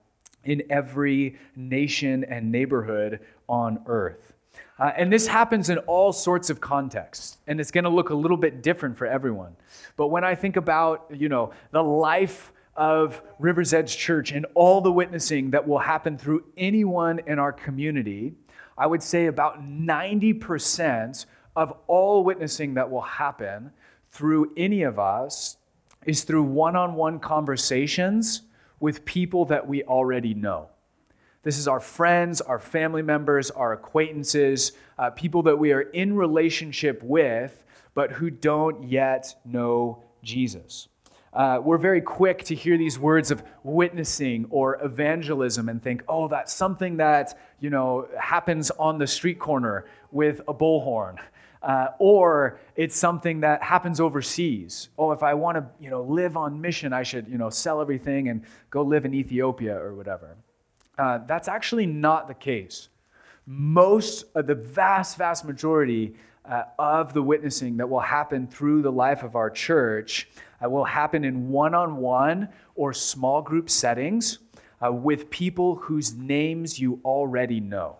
in 0.44 0.62
every 0.70 1.36
nation 1.56 2.24
and 2.24 2.52
neighborhood 2.52 3.20
on 3.48 3.80
earth. 3.86 4.34
Uh, 4.78 4.92
and 4.96 5.12
this 5.12 5.26
happens 5.26 5.70
in 5.70 5.78
all 5.78 6.12
sorts 6.12 6.50
of 6.50 6.60
contexts, 6.60 7.38
and 7.48 7.60
it's 7.60 7.70
going 7.72 7.84
to 7.84 7.90
look 7.90 8.10
a 8.10 8.14
little 8.14 8.36
bit 8.36 8.62
different 8.62 8.96
for 8.96 9.06
everyone. 9.06 9.56
But 9.96 10.08
when 10.08 10.22
I 10.22 10.36
think 10.36 10.56
about, 10.56 11.06
you 11.12 11.28
know, 11.28 11.52
the 11.72 11.82
life 11.82 12.52
of 12.78 13.20
Rivers 13.40 13.74
Edge 13.74 13.98
Church 13.98 14.30
and 14.32 14.46
all 14.54 14.80
the 14.80 14.92
witnessing 14.92 15.50
that 15.50 15.66
will 15.66 15.80
happen 15.80 16.16
through 16.16 16.44
anyone 16.56 17.20
in 17.26 17.38
our 17.38 17.52
community, 17.52 18.34
I 18.78 18.86
would 18.86 19.02
say 19.02 19.26
about 19.26 19.60
90% 19.60 21.26
of 21.56 21.72
all 21.88 22.22
witnessing 22.22 22.74
that 22.74 22.88
will 22.88 23.02
happen 23.02 23.72
through 24.10 24.52
any 24.56 24.84
of 24.84 24.98
us 24.98 25.56
is 26.06 26.22
through 26.22 26.44
one 26.44 26.76
on 26.76 26.94
one 26.94 27.18
conversations 27.18 28.42
with 28.78 29.04
people 29.04 29.44
that 29.46 29.66
we 29.66 29.82
already 29.82 30.32
know. 30.32 30.68
This 31.42 31.58
is 31.58 31.66
our 31.66 31.80
friends, 31.80 32.40
our 32.40 32.60
family 32.60 33.02
members, 33.02 33.50
our 33.50 33.72
acquaintances, 33.72 34.72
uh, 34.98 35.10
people 35.10 35.42
that 35.42 35.58
we 35.58 35.72
are 35.72 35.80
in 35.80 36.14
relationship 36.14 37.02
with, 37.02 37.64
but 37.94 38.12
who 38.12 38.30
don't 38.30 38.84
yet 38.84 39.34
know 39.44 40.04
Jesus. 40.22 40.88
Uh, 41.32 41.60
we're 41.62 41.78
very 41.78 42.00
quick 42.00 42.42
to 42.44 42.54
hear 42.54 42.78
these 42.78 42.98
words 42.98 43.30
of 43.30 43.42
witnessing 43.62 44.46
or 44.50 44.82
evangelism 44.84 45.68
and 45.68 45.82
think, 45.82 46.02
oh, 46.08 46.28
that's 46.28 46.52
something 46.52 46.96
that 46.96 47.38
you 47.60 47.70
know 47.70 48.08
happens 48.18 48.70
on 48.72 48.98
the 48.98 49.06
street 49.06 49.38
corner 49.38 49.84
with 50.10 50.40
a 50.48 50.54
bullhorn. 50.54 51.18
Uh, 51.60 51.88
or 51.98 52.60
it's 52.76 52.96
something 52.96 53.40
that 53.40 53.60
happens 53.62 53.98
overseas. 53.98 54.90
Oh, 54.96 55.10
if 55.10 55.24
I 55.24 55.34
want 55.34 55.56
to, 55.58 55.66
you 55.80 55.90
know, 55.90 56.02
live 56.02 56.36
on 56.36 56.60
mission, 56.60 56.92
I 56.92 57.02
should, 57.02 57.26
you 57.26 57.36
know, 57.36 57.50
sell 57.50 57.80
everything 57.80 58.28
and 58.28 58.44
go 58.70 58.82
live 58.82 59.04
in 59.04 59.12
Ethiopia 59.12 59.76
or 59.76 59.94
whatever. 59.94 60.36
Uh, 60.96 61.18
that's 61.26 61.48
actually 61.48 61.86
not 61.86 62.28
the 62.28 62.34
case. 62.34 62.88
Most 63.44 64.24
of 64.36 64.46
the 64.46 64.54
vast, 64.54 65.18
vast 65.18 65.44
majority 65.44 66.14
uh, 66.44 66.62
of 66.78 67.12
the 67.12 67.22
witnessing 67.22 67.76
that 67.78 67.88
will 67.88 68.00
happen 68.00 68.46
through 68.46 68.82
the 68.82 68.92
life 68.92 69.22
of 69.22 69.34
our 69.34 69.50
church 69.50 70.28
uh, 70.62 70.68
will 70.68 70.84
happen 70.84 71.24
in 71.24 71.50
one-on-one 71.50 72.48
or 72.74 72.92
small 72.92 73.42
group 73.42 73.70
settings 73.70 74.38
uh, 74.84 74.92
with 74.92 75.30
people 75.30 75.76
whose 75.76 76.14
names 76.14 76.78
you 76.78 77.00
already 77.04 77.60
know. 77.60 77.96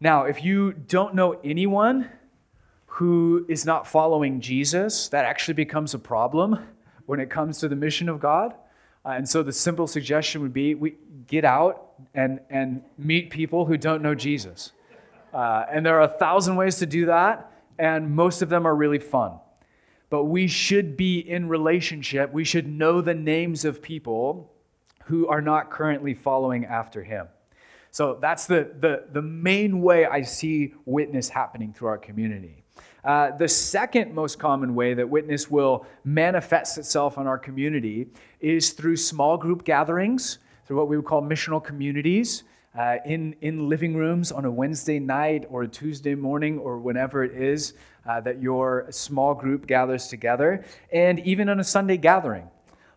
Now, 0.00 0.24
if 0.24 0.42
you 0.42 0.72
don't 0.72 1.14
know 1.14 1.38
anyone 1.44 2.10
who 2.86 3.46
is 3.48 3.64
not 3.64 3.86
following 3.86 4.40
Jesus, 4.40 5.08
that 5.08 5.24
actually 5.24 5.54
becomes 5.54 5.94
a 5.94 5.98
problem 5.98 6.58
when 7.06 7.20
it 7.20 7.30
comes 7.30 7.58
to 7.58 7.68
the 7.68 7.76
mission 7.76 8.08
of 8.08 8.18
God. 8.18 8.54
Uh, 9.04 9.10
and 9.10 9.28
so 9.28 9.44
the 9.44 9.52
simple 9.52 9.86
suggestion 9.86 10.42
would 10.42 10.52
be 10.52 10.74
we 10.74 10.96
get 11.28 11.44
out 11.44 11.92
and, 12.14 12.40
and 12.50 12.82
meet 12.98 13.30
people 13.30 13.64
who 13.64 13.76
don't 13.76 14.02
know 14.02 14.14
Jesus. 14.14 14.72
Uh, 15.32 15.66
and 15.70 15.86
there 15.86 15.96
are 15.98 16.02
a 16.02 16.18
thousand 16.18 16.56
ways 16.56 16.78
to 16.78 16.86
do 16.86 17.06
that, 17.06 17.51
and 17.78 18.10
most 18.10 18.42
of 18.42 18.48
them 18.48 18.66
are 18.66 18.74
really 18.74 18.98
fun. 18.98 19.38
But 20.10 20.24
we 20.24 20.46
should 20.46 20.96
be 20.96 21.18
in 21.18 21.48
relationship. 21.48 22.32
We 22.32 22.44
should 22.44 22.68
know 22.68 23.00
the 23.00 23.14
names 23.14 23.64
of 23.64 23.80
people 23.80 24.52
who 25.04 25.26
are 25.26 25.40
not 25.40 25.70
currently 25.70 26.14
following 26.14 26.64
after 26.64 27.02
him. 27.02 27.28
So 27.90 28.18
that's 28.20 28.46
the, 28.46 28.70
the, 28.80 29.04
the 29.12 29.22
main 29.22 29.80
way 29.80 30.06
I 30.06 30.22
see 30.22 30.74
witness 30.86 31.28
happening 31.28 31.72
through 31.72 31.88
our 31.88 31.98
community. 31.98 32.62
Uh, 33.04 33.36
the 33.36 33.48
second 33.48 34.14
most 34.14 34.38
common 34.38 34.74
way 34.74 34.94
that 34.94 35.08
witness 35.08 35.50
will 35.50 35.84
manifest 36.04 36.78
itself 36.78 37.18
in 37.18 37.26
our 37.26 37.38
community 37.38 38.06
is 38.40 38.70
through 38.70 38.96
small 38.96 39.36
group 39.36 39.64
gatherings, 39.64 40.38
through 40.66 40.76
what 40.76 40.88
we 40.88 40.96
would 40.96 41.04
call 41.04 41.20
missional 41.20 41.62
communities, 41.62 42.44
uh, 42.78 42.96
in, 43.04 43.34
in 43.40 43.68
living 43.68 43.94
rooms 43.94 44.32
on 44.32 44.44
a 44.44 44.50
Wednesday 44.50 44.98
night 44.98 45.44
or 45.50 45.62
a 45.62 45.68
Tuesday 45.68 46.14
morning 46.14 46.58
or 46.58 46.78
whenever 46.78 47.22
it 47.22 47.32
is 47.32 47.74
uh, 48.06 48.20
that 48.20 48.40
your 48.40 48.86
small 48.90 49.34
group 49.34 49.66
gathers 49.66 50.08
together, 50.08 50.64
and 50.92 51.18
even 51.20 51.48
on 51.48 51.60
a 51.60 51.64
Sunday 51.64 51.96
gathering. 51.96 52.48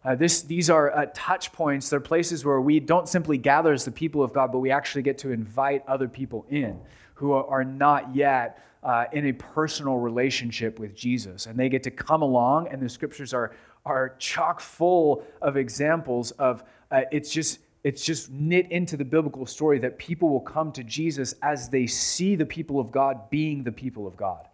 Uh, 0.03 0.13
this, 0.13 0.43
these 0.43 0.69
are 0.69 0.95
uh, 0.95 1.07
touch 1.15 1.51
points. 1.51 1.89
They're 1.89 1.99
places 1.99 2.45
where 2.45 2.61
we 2.61 2.79
don't 2.79 3.09
simply 3.09 3.39
gather 3.39 3.73
as 3.73 3.85
the 3.85 3.91
people 3.91 4.21
of 4.21 4.33
God, 4.33 4.51
but 4.51 4.59
we 4.59 4.69
actually 4.69 5.01
get 5.01 5.17
to 5.19 5.31
invite 5.31 5.83
other 5.87 6.07
people 6.07 6.45
in 6.49 6.79
who 7.15 7.31
are, 7.31 7.63
not 7.63 8.13
yet 8.13 8.63
uh, 8.83 9.05
in 9.13 9.25
a 9.27 9.33
personal 9.33 9.97
relationship 9.97 10.79
with 10.79 10.95
Jesus. 10.95 11.47
And 11.47 11.57
they 11.57 11.69
get 11.69 11.81
to 11.83 11.91
come 11.91 12.21
along, 12.21 12.67
and 12.67 12.81
the 12.81 12.89
scriptures 12.89 13.33
are, 13.33 13.55
are 13.83 14.15
chock 14.19 14.59
full 14.59 15.25
of 15.41 15.57
examples 15.57 16.31
of 16.31 16.63
uh, 16.91 17.01
it's 17.11 17.31
just 17.31 17.59
it's 17.85 18.03
just 18.03 18.31
knit 18.31 18.71
into 18.71 18.97
the 18.97 19.05
biblical 19.05 19.45
story 19.45 19.77
that 19.77 19.99
people 19.99 20.27
will 20.29 20.39
come 20.39 20.71
to 20.71 20.83
Jesus 20.83 21.35
as 21.43 21.69
they 21.69 21.85
see 21.85 22.35
the 22.35 22.45
people 22.45 22.79
of 22.79 22.91
God 22.91 23.29
being 23.29 23.63
the 23.63 23.71
people 23.71 24.07
of 24.07 24.17
God. 24.17 24.47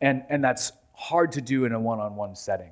And, 0.00 0.22
and 0.28 0.42
that's 0.42 0.70
hard 0.92 1.32
to 1.32 1.40
do 1.40 1.64
in 1.64 1.72
a 1.72 1.80
one 1.80 1.98
on 1.98 2.14
one 2.14 2.36
setting. 2.36 2.70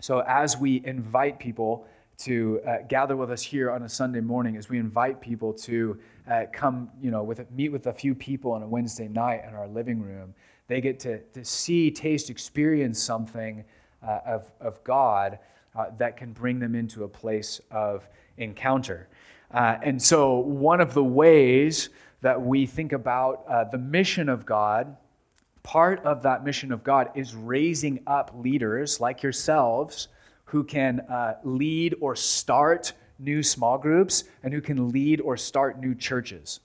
So, 0.00 0.24
as 0.26 0.56
we 0.56 0.82
invite 0.84 1.38
people 1.38 1.86
to 2.18 2.60
uh, 2.66 2.78
gather 2.88 3.16
with 3.16 3.30
us 3.30 3.42
here 3.42 3.70
on 3.70 3.84
a 3.84 3.88
Sunday 3.88 4.20
morning, 4.20 4.56
as 4.56 4.68
we 4.68 4.80
invite 4.80 5.20
people 5.20 5.52
to 5.52 5.96
uh, 6.28 6.46
come, 6.52 6.90
you 7.00 7.12
know, 7.12 7.22
with 7.22 7.48
meet 7.52 7.68
with 7.68 7.86
a 7.86 7.92
few 7.92 8.12
people 8.12 8.50
on 8.50 8.64
a 8.64 8.66
Wednesday 8.66 9.06
night 9.06 9.44
in 9.46 9.54
our 9.54 9.68
living 9.68 10.02
room, 10.02 10.34
they 10.66 10.80
get 10.80 10.98
to, 11.00 11.20
to 11.20 11.44
see, 11.44 11.92
taste, 11.92 12.28
experience 12.28 13.00
something 13.00 13.64
uh, 14.04 14.18
of, 14.26 14.50
of 14.60 14.82
God 14.82 15.38
uh, 15.76 15.86
that 15.98 16.16
can 16.16 16.32
bring 16.32 16.58
them 16.58 16.74
into 16.74 17.04
a 17.04 17.08
place 17.08 17.60
of 17.70 18.08
encounter. 18.38 19.08
Uh, 19.50 19.78
and 19.82 20.00
so, 20.00 20.38
one 20.38 20.80
of 20.80 20.94
the 20.94 21.04
ways 21.04 21.90
that 22.20 22.40
we 22.40 22.66
think 22.66 22.92
about 22.92 23.44
uh, 23.48 23.64
the 23.64 23.78
mission 23.78 24.28
of 24.28 24.44
God 24.44 24.96
part 25.68 26.02
of 26.06 26.22
that 26.22 26.44
mission 26.44 26.72
of 26.72 26.82
God 26.82 27.10
is 27.14 27.34
raising 27.34 28.00
up 28.06 28.30
leaders 28.34 29.00
like 29.00 29.22
yourselves 29.22 30.08
who 30.46 30.64
can 30.64 31.00
uh, 31.00 31.34
lead 31.44 31.94
or 32.00 32.16
start 32.16 32.94
new 33.18 33.42
small 33.42 33.76
groups 33.76 34.24
and 34.42 34.54
who 34.54 34.62
can 34.62 34.90
lead 34.90 35.20
or 35.20 35.36
start 35.36 35.78
new 35.78 35.94
churches. 35.94 36.60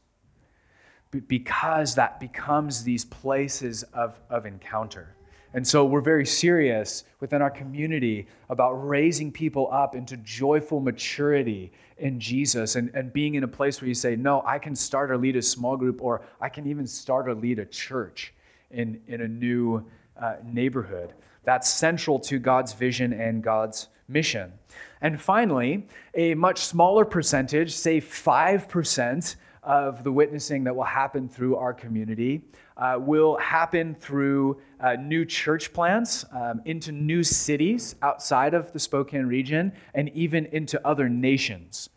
because 1.27 1.96
that 1.96 2.18
becomes 2.20 2.84
these 2.84 3.03
places 3.06 3.84
of, 3.94 4.20
of 4.30 4.46
encounter. 4.46 5.15
And 5.54 5.68
so 5.68 5.86
we're 5.86 6.02
very 6.02 6.26
serious 6.26 7.04
within 7.20 7.42
our 7.42 7.52
community 7.52 8.28
about 8.50 8.72
raising 8.74 9.32
people 9.32 9.70
up 9.72 9.96
into 9.96 10.18
joyful 10.18 10.80
maturity 10.80 11.72
in 11.98 12.20
Jesus 12.20 12.76
and, 12.76 12.90
and 12.96 13.14
being 13.14 13.36
in 13.36 13.44
a 13.44 13.48
place 13.48 13.80
where 13.80 13.88
you 13.88 13.94
say, 13.94 14.16
No, 14.16 14.44
I 14.46 14.58
can 14.58 14.76
start 14.76 15.12
or 15.12 15.18
lead 15.18 15.36
a 15.36 15.42
small 15.42 15.78
group, 15.78 16.02
or 16.02 16.22
I 16.42 16.50
can 16.50 16.68
even 16.68 16.88
start 16.88 17.28
or 17.28 17.36
lead 17.36 17.60
a 17.60 17.66
church 17.66 18.34
in, 18.72 19.00
in 19.08 19.22
a 19.22 19.28
new 19.28 19.86
uh, 20.20 20.36
neighborhood. 20.44 21.14
That's 21.44 21.70
central 21.70 22.20
to 22.22 22.40
God's 22.40 22.74
vision 22.74 23.14
and 23.14 23.44
God's 23.44 23.90
mission. 24.08 24.54
And 25.02 25.22
finally, 25.22 25.88
a 26.16 26.34
much 26.34 26.60
smaller 26.60 27.06
percentage, 27.06 27.74
say 27.74 28.00
5% 28.00 29.36
of 29.63 30.03
the 30.03 30.12
witnessing 30.12 30.63
that 30.65 30.75
will 30.75 30.84
happen 30.84 31.27
through 31.27 31.55
our 31.55 31.74
community, 31.74 32.41
uh, 32.77 32.98
will 33.00 33.38
happen 33.38 33.96
through 33.96 34.60
uh, 34.79 34.93
new 34.93 35.25
church 35.25 35.72
plants 35.74 36.25
um, 36.34 36.62
into 36.65 36.91
new 36.91 37.24
cities 37.24 37.96
outside 38.01 38.53
of 38.53 38.72
the 38.74 38.79
Spokane 38.79 39.25
region 39.25 39.72
and 39.93 40.10
even 40.10 40.46
into 40.48 40.86
other 40.86 41.08
nations 41.08 41.89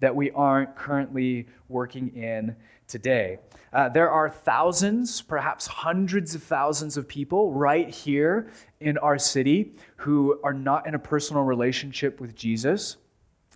that 0.00 0.14
we 0.14 0.30
aren't 0.32 0.74
currently 0.74 1.46
working 1.68 2.08
in 2.16 2.56
today. 2.88 3.38
Uh, 3.72 3.88
there 3.88 4.10
are 4.10 4.28
thousands, 4.28 5.22
perhaps 5.22 5.66
hundreds 5.66 6.34
of 6.34 6.42
thousands 6.42 6.96
of 6.96 7.08
people 7.08 7.52
right 7.52 7.88
here 7.88 8.50
in 8.80 8.98
our 8.98 9.18
city 9.18 9.72
who 9.96 10.38
are 10.42 10.52
not 10.52 10.86
in 10.86 10.94
a 10.94 10.98
personal 10.98 11.42
relationship 11.42 12.20
with 12.20 12.34
Jesus. 12.34 12.96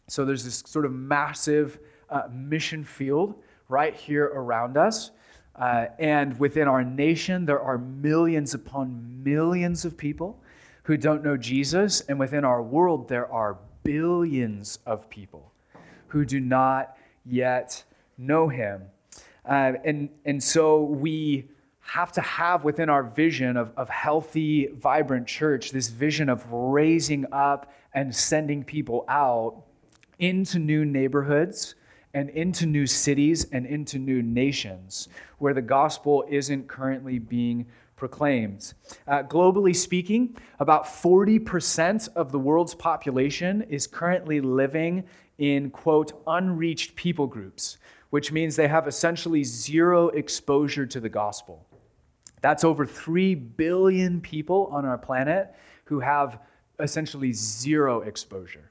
So 0.08 0.25
there's 0.25 0.44
this 0.44 0.62
sort 0.66 0.87
of 0.87 0.92
massive 0.92 1.80
uh, 2.08 2.28
mission 2.32 2.85
field 2.85 3.42
right 3.68 3.94
here 3.94 4.26
around 4.26 4.76
us. 4.76 5.11
Uh, 5.54 5.87
and 5.99 6.38
within 6.38 6.68
our 6.68 6.85
nation, 6.85 7.46
there 7.46 7.61
are 7.61 7.78
millions 7.78 8.54
upon 8.54 9.23
millions 9.25 9.85
of 9.85 9.96
people 9.96 10.38
who 10.82 10.96
don't 10.96 11.25
know 11.25 11.37
Jesus. 11.37 12.02
And 12.02 12.18
within 12.18 12.44
our 12.44 12.62
world, 12.62 13.08
there 13.08 13.30
are 13.32 13.58
billions 13.82 14.78
of 14.87 15.08
people 15.08 15.52
who 16.08 16.25
do 16.25 16.40
not 16.40 16.96
yet 17.25 17.82
know 18.18 18.49
him. 18.49 18.82
Uh, 19.44 19.73
and, 19.85 20.11
and 20.25 20.42
so 20.42 20.82
we 20.82 21.49
have 21.80 22.11
to 22.12 22.20
have 22.20 22.64
within 22.64 22.88
our 22.88 23.04
vision 23.04 23.56
of, 23.56 23.73
of 23.76 23.88
healthy, 23.88 24.66
vibrant 24.66 25.26
church 25.26 25.70
this 25.70 25.88
vision 25.88 26.28
of 26.28 26.44
raising 26.52 27.25
up 27.32 27.73
and 27.94 28.14
sending 28.14 28.64
people 28.64 29.04
out 29.08 29.62
into 30.18 30.58
new 30.58 30.85
neighborhoods 30.85 31.76
and 32.15 32.31
into 32.31 32.67
new 32.67 32.87
cities 32.87 33.47
and 33.53 33.67
into 33.67 33.99
new 33.99 34.23
nations 34.23 35.09
where 35.39 35.55
the 35.55 35.63
gospel 35.63 36.25
isn't 36.29 36.67
currently 36.69 37.19
being 37.19 37.67
proclaimed. 37.97 38.75
Uh, 39.09 39.23
globally 39.23 39.75
speaking, 39.75 40.37
about 40.61 40.85
40% 40.85 42.09
of 42.15 42.31
the 42.31 42.39
world's 42.39 42.75
population 42.75 43.63
is 43.63 43.87
currently 43.87 44.41
living 44.41 45.05
in, 45.39 45.71
quote, 45.71 46.23
unreached 46.27 46.95
people 46.95 47.27
groups, 47.27 47.79
which 48.11 48.33
means 48.33 48.55
they 48.55 48.69
have 48.69 48.87
essentially 48.87 49.45
zero 49.45 50.09
exposure 50.09 50.87
to 50.87 51.01
the 51.01 51.09
gospel. 51.09 51.67
That's 52.43 52.65
over 52.65 52.87
3 52.87 53.35
billion 53.35 54.21
people 54.21 54.69
on 54.71 54.85
our 54.85 54.99
planet 54.99 55.55
who 55.85 56.01
have 56.01 56.39
essentially 56.79 57.33
zero 57.33 58.03
exposure. 58.03 58.71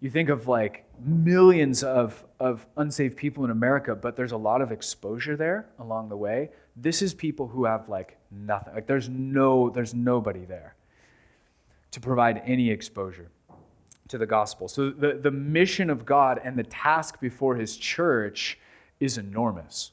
You 0.00 0.10
think 0.10 0.28
of 0.28 0.46
like 0.46 0.84
millions 1.00 1.82
of, 1.82 2.22
of 2.38 2.66
unsaved 2.76 3.16
people 3.16 3.44
in 3.44 3.50
America, 3.50 3.94
but 3.94 4.16
there's 4.16 4.32
a 4.32 4.36
lot 4.36 4.60
of 4.60 4.72
exposure 4.72 5.36
there 5.36 5.66
along 5.78 6.08
the 6.08 6.16
way. 6.16 6.50
This 6.76 7.02
is 7.02 7.14
people 7.14 7.46
who 7.46 7.64
have 7.64 7.88
like 7.88 8.18
nothing. 8.30 8.74
Like 8.74 8.86
there's 8.86 9.08
no, 9.08 9.70
there's 9.70 9.94
nobody 9.94 10.44
there 10.44 10.74
to 11.92 12.00
provide 12.00 12.42
any 12.44 12.70
exposure 12.70 13.30
to 14.08 14.18
the 14.18 14.26
gospel. 14.26 14.68
So 14.68 14.90
the, 14.90 15.14
the 15.14 15.30
mission 15.30 15.90
of 15.90 16.04
God 16.04 16.40
and 16.44 16.58
the 16.58 16.64
task 16.64 17.20
before 17.20 17.56
his 17.56 17.76
church 17.76 18.58
is 19.00 19.18
enormous 19.18 19.92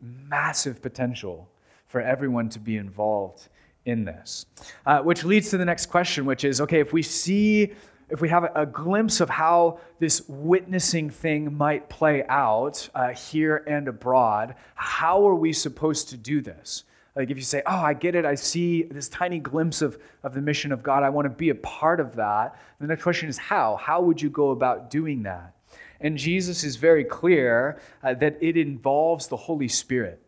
massive 0.00 0.82
potential 0.82 1.48
for 1.86 2.00
everyone 2.00 2.48
to 2.50 2.58
be 2.58 2.76
involved 2.76 3.48
in 3.84 4.04
this. 4.04 4.46
Uh, 4.84 5.00
which 5.00 5.24
leads 5.24 5.50
to 5.50 5.58
the 5.58 5.64
next 5.64 5.86
question, 5.86 6.24
which 6.24 6.44
is 6.44 6.60
okay, 6.60 6.80
if 6.80 6.92
we 6.92 7.02
see, 7.02 7.72
if 8.08 8.20
we 8.20 8.28
have 8.28 8.50
a, 8.54 8.66
glimpse 8.66 9.20
of 9.20 9.28
how 9.28 9.80
this 9.98 10.22
witnessing 10.28 11.10
thing 11.10 11.56
might 11.56 11.88
play 11.88 12.24
out 12.28 12.88
uh, 12.94 13.08
here 13.08 13.64
and 13.66 13.88
abroad, 13.88 14.54
how 14.76 15.26
are 15.26 15.34
we 15.34 15.52
supposed 15.52 16.08
to 16.10 16.16
do 16.16 16.40
this? 16.40 16.84
Like 17.16 17.30
if 17.30 17.36
you 17.36 17.42
say, 17.42 17.62
oh, 17.66 17.78
I 17.78 17.94
get 17.94 18.14
it, 18.14 18.24
I 18.24 18.34
see 18.34 18.84
this 18.84 19.08
tiny 19.08 19.38
glimpse 19.38 19.82
of, 19.82 19.98
of 20.22 20.34
the 20.34 20.40
mission 20.40 20.70
of 20.70 20.82
God, 20.82 21.02
I 21.02 21.08
want 21.08 21.24
to 21.24 21.30
be 21.30 21.48
a 21.48 21.54
part 21.56 21.98
of 21.98 22.14
that. 22.16 22.60
The 22.80 22.86
next 22.86 23.02
question 23.02 23.28
is 23.28 23.38
how? 23.38 23.76
How 23.76 24.00
would 24.02 24.22
you 24.22 24.30
go 24.30 24.50
about 24.50 24.90
doing 24.90 25.22
that? 25.24 25.54
And 26.00 26.16
Jesus 26.16 26.62
is 26.62 26.76
very 26.76 27.04
clear 27.04 27.80
uh, 28.04 28.14
that 28.14 28.36
it 28.40 28.56
involves 28.56 29.28
the 29.28 29.36
Holy 29.36 29.68
Spirit. 29.68 30.22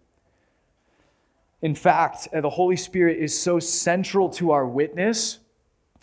In 1.61 1.75
fact, 1.75 2.29
uh, 2.33 2.41
the 2.41 2.51
Holy 2.51 2.77
Spirit 2.77 3.19
is 3.19 3.39
so 3.39 3.61
central 3.61 4.31
to 4.31 4.51
our 4.53 4.67
witness 4.67 5.41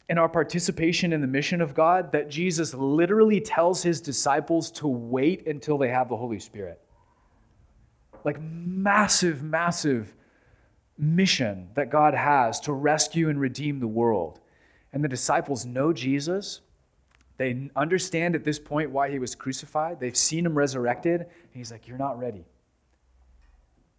and 0.08 0.20
our 0.20 0.30
participation 0.30 1.13
in 1.13 1.22
the 1.22 1.28
mission 1.28 1.62
of 1.62 1.74
God 1.74 2.12
that 2.12 2.30
Jesus 2.30 2.74
literally 2.74 3.41
tells 3.41 3.82
his 3.82 4.02
disciples 4.02 4.70
to 4.72 4.88
wait 4.88 5.48
until 5.48 5.78
they 5.78 5.89
have 5.89 6.10
the 6.10 6.18
Holy 6.18 6.39
Spirit. 6.39 6.80
Like, 8.24 8.39
massive, 8.39 9.41
massive 9.44 10.13
mission 10.98 11.70
that 11.76 11.89
God 11.89 12.13
has 12.13 12.60
to 12.62 12.74
rescue 12.74 13.30
and 13.30 13.39
redeem 13.39 13.80
the 13.80 13.88
world. 13.88 14.39
And 14.94 15.04
the 15.04 15.10
disciples 15.10 15.65
know 15.65 15.91
Jesus, 15.91 16.62
they 17.38 17.70
understand 17.76 18.36
at 18.36 18.44
this 18.44 18.60
point 18.60 18.91
why 18.91 19.10
he 19.10 19.20
was 19.20 19.36
crucified. 19.36 20.00
They've 20.00 20.15
seen 20.15 20.46
him 20.46 20.58
resurrected. 20.58 21.22
And 21.22 21.54
he's 21.54 21.72
like, 21.72 21.88
You're 21.88 21.98
not 21.98 22.18
ready. 22.18 22.46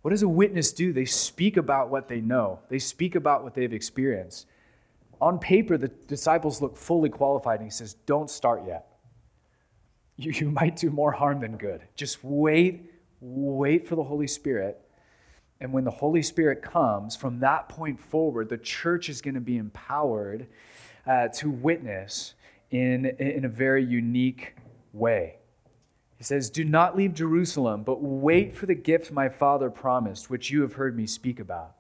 What 0.03 0.11
does 0.11 0.23
a 0.23 0.29
witness 0.29 0.73
do? 0.73 0.93
They 0.93 1.05
speak 1.05 1.57
about 1.57 1.91
what 1.91 2.09
they 2.09 2.21
know, 2.21 2.61
they 2.69 2.79
speak 2.79 3.15
about 3.15 3.43
what 3.43 3.55
they've 3.55 3.73
experienced. 3.73 4.47
On 5.21 5.39
paper, 5.39 5.79
the 5.79 5.89
disciples 5.89 6.61
look 6.61 6.77
fully 6.77 7.09
qualified, 7.09 7.61
and 7.61 7.67
he 7.67 7.71
says, 7.71 7.95
Don't 7.95 8.31
start 8.31 8.63
yet. 8.67 8.87
You, 10.17 10.33
you 10.33 10.51
might 10.51 10.77
do 10.77 10.91
more 10.91 11.13
harm 11.13 11.41
than 11.41 11.57
good. 11.57 11.83
Just 11.95 12.23
wait, 12.23 12.91
wait 13.21 13.87
for 13.87 13.97
the 13.97 14.03
Holy 14.03 14.27
Spirit. 14.27 14.81
And 15.61 15.73
when 15.73 15.85
the 15.85 15.91
Holy 15.91 16.23
Spirit 16.23 16.63
comes, 16.63 17.17
from 17.17 17.41
that 17.41 17.69
point 17.69 17.99
forward, 17.99 18.49
the 18.49 18.59
church 18.59 19.09
is 19.09 19.23
going 19.23 19.35
to 19.35 19.41
be 19.41 19.57
empowered 19.57 20.49
uh, 21.07 21.29
to 21.29 21.51
witness 21.51 22.35
in, 22.71 23.07
in 23.07 23.45
a 23.45 23.49
very 23.49 23.85
unique 23.85 24.55
way. 24.93 25.37
He 26.19 26.25
says, 26.25 26.51
Do 26.51 26.65
not 26.65 26.97
leave 26.97 27.15
Jerusalem, 27.15 27.85
but 27.85 28.03
wait 28.03 28.57
for 28.57 28.67
the 28.67 28.75
gift 28.75 29.13
my 29.13 29.29
Father 29.29 29.71
promised, 29.71 30.31
which 30.31 30.51
you 30.51 30.63
have 30.63 30.75
heard 30.75 30.97
me 30.97 31.07
speak 31.07 31.41
about. 31.41 31.76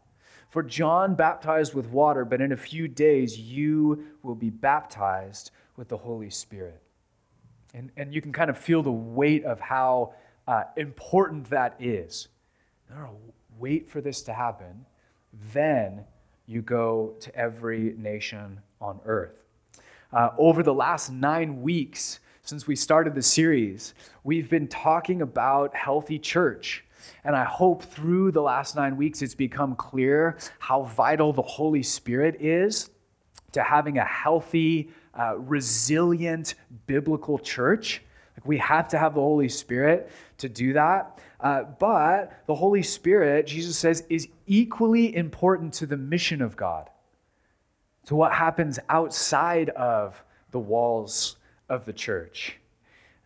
For 0.56 0.62
John 0.62 1.14
baptized 1.14 1.74
with 1.74 1.88
water, 1.88 2.24
but 2.24 2.40
in 2.40 2.52
a 2.52 2.56
few 2.56 2.88
days 2.88 3.38
you 3.38 4.06
will 4.22 4.34
be 4.34 4.48
baptized 4.48 5.50
with 5.76 5.88
the 5.88 5.98
Holy 5.98 6.30
Spirit. 6.30 6.80
And, 7.74 7.90
and 7.98 8.14
you 8.14 8.22
can 8.22 8.32
kind 8.32 8.48
of 8.48 8.56
feel 8.56 8.82
the 8.82 8.90
weight 8.90 9.44
of 9.44 9.60
how 9.60 10.14
uh, 10.48 10.62
important 10.78 11.50
that 11.50 11.76
is. 11.78 12.28
No, 12.88 13.18
wait 13.58 13.90
for 13.90 14.00
this 14.00 14.22
to 14.22 14.32
happen. 14.32 14.86
Then 15.52 16.06
you 16.46 16.62
go 16.62 17.16
to 17.20 17.36
every 17.36 17.94
nation 17.98 18.58
on 18.80 18.98
earth. 19.04 19.44
Uh, 20.10 20.30
over 20.38 20.62
the 20.62 20.72
last 20.72 21.12
nine 21.12 21.60
weeks 21.60 22.20
since 22.40 22.66
we 22.66 22.76
started 22.76 23.14
the 23.14 23.20
series, 23.20 23.92
we've 24.24 24.48
been 24.48 24.68
talking 24.68 25.20
about 25.20 25.76
healthy 25.76 26.18
church. 26.18 26.85
And 27.24 27.36
I 27.36 27.44
hope 27.44 27.82
through 27.82 28.32
the 28.32 28.42
last 28.42 28.76
nine 28.76 28.96
weeks 28.96 29.22
it's 29.22 29.34
become 29.34 29.74
clear 29.76 30.36
how 30.58 30.82
vital 30.82 31.32
the 31.32 31.42
Holy 31.42 31.82
Spirit 31.82 32.40
is 32.40 32.90
to 33.52 33.62
having 33.62 33.98
a 33.98 34.04
healthy, 34.04 34.90
uh, 35.18 35.38
resilient, 35.38 36.54
biblical 36.86 37.38
church. 37.38 38.02
Like 38.36 38.46
we 38.46 38.58
have 38.58 38.88
to 38.88 38.98
have 38.98 39.14
the 39.14 39.20
Holy 39.20 39.48
Spirit 39.48 40.10
to 40.38 40.48
do 40.48 40.72
that. 40.74 41.18
Uh, 41.40 41.64
but 41.78 42.42
the 42.46 42.54
Holy 42.54 42.82
Spirit, 42.82 43.46
Jesus 43.46 43.76
says, 43.76 44.04
is 44.08 44.28
equally 44.46 45.14
important 45.14 45.72
to 45.74 45.86
the 45.86 45.96
mission 45.96 46.42
of 46.42 46.56
God 46.56 46.90
to 48.06 48.14
what 48.14 48.32
happens 48.32 48.78
outside 48.88 49.70
of 49.70 50.22
the 50.52 50.58
walls 50.58 51.36
of 51.68 51.84
the 51.84 51.92
church. 51.92 52.58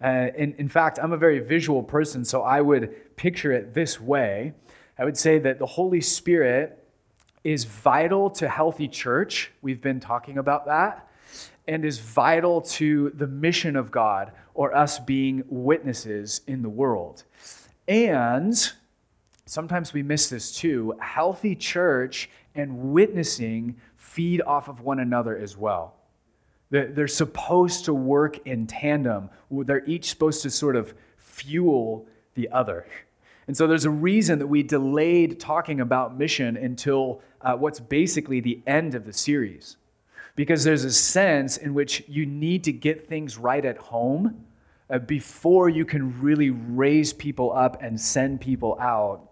Uh, 0.02 0.28
in, 0.36 0.54
in 0.54 0.68
fact, 0.68 0.98
I'm 1.02 1.12
a 1.12 1.16
very 1.16 1.40
visual 1.40 1.82
person, 1.82 2.24
so 2.24 2.42
I 2.42 2.60
would 2.60 3.16
picture 3.16 3.52
it 3.52 3.74
this 3.74 4.00
way. 4.00 4.54
I 4.98 5.04
would 5.04 5.16
say 5.16 5.38
that 5.40 5.58
the 5.58 5.66
Holy 5.66 6.00
Spirit 6.00 6.82
is 7.44 7.64
vital 7.64 8.30
to 8.30 8.48
healthy 8.48 8.88
church. 8.88 9.50
We've 9.62 9.80
been 9.80 10.00
talking 10.00 10.38
about 10.38 10.66
that. 10.66 11.08
And 11.68 11.84
is 11.84 11.98
vital 11.98 12.62
to 12.62 13.10
the 13.10 13.26
mission 13.26 13.76
of 13.76 13.90
God 13.90 14.32
or 14.54 14.74
us 14.74 14.98
being 14.98 15.44
witnesses 15.48 16.40
in 16.46 16.62
the 16.62 16.68
world. 16.68 17.24
And 17.86 18.56
sometimes 19.46 19.92
we 19.92 20.02
miss 20.02 20.28
this 20.28 20.52
too. 20.52 20.94
Healthy 21.00 21.56
church 21.56 22.28
and 22.54 22.92
witnessing 22.92 23.76
feed 23.96 24.42
off 24.42 24.68
of 24.68 24.80
one 24.80 24.98
another 24.98 25.36
as 25.36 25.56
well. 25.56 25.99
They're 26.70 27.08
supposed 27.08 27.86
to 27.86 27.94
work 27.94 28.46
in 28.46 28.66
tandem. 28.66 29.30
They're 29.50 29.84
each 29.86 30.10
supposed 30.10 30.42
to 30.42 30.50
sort 30.50 30.76
of 30.76 30.94
fuel 31.16 32.06
the 32.34 32.48
other. 32.50 32.86
And 33.48 33.56
so 33.56 33.66
there's 33.66 33.84
a 33.84 33.90
reason 33.90 34.38
that 34.38 34.46
we 34.46 34.62
delayed 34.62 35.40
talking 35.40 35.80
about 35.80 36.16
mission 36.16 36.56
until 36.56 37.22
uh, 37.40 37.56
what's 37.56 37.80
basically 37.80 38.38
the 38.38 38.60
end 38.66 38.94
of 38.94 39.04
the 39.04 39.12
series. 39.12 39.76
Because 40.36 40.62
there's 40.62 40.84
a 40.84 40.92
sense 40.92 41.56
in 41.56 41.74
which 41.74 42.04
you 42.06 42.24
need 42.24 42.62
to 42.64 42.72
get 42.72 43.08
things 43.08 43.36
right 43.36 43.64
at 43.64 43.76
home 43.76 44.44
uh, 44.88 44.98
before 44.98 45.68
you 45.68 45.84
can 45.84 46.20
really 46.20 46.50
raise 46.50 47.12
people 47.12 47.52
up 47.52 47.82
and 47.82 48.00
send 48.00 48.40
people 48.40 48.78
out 48.80 49.30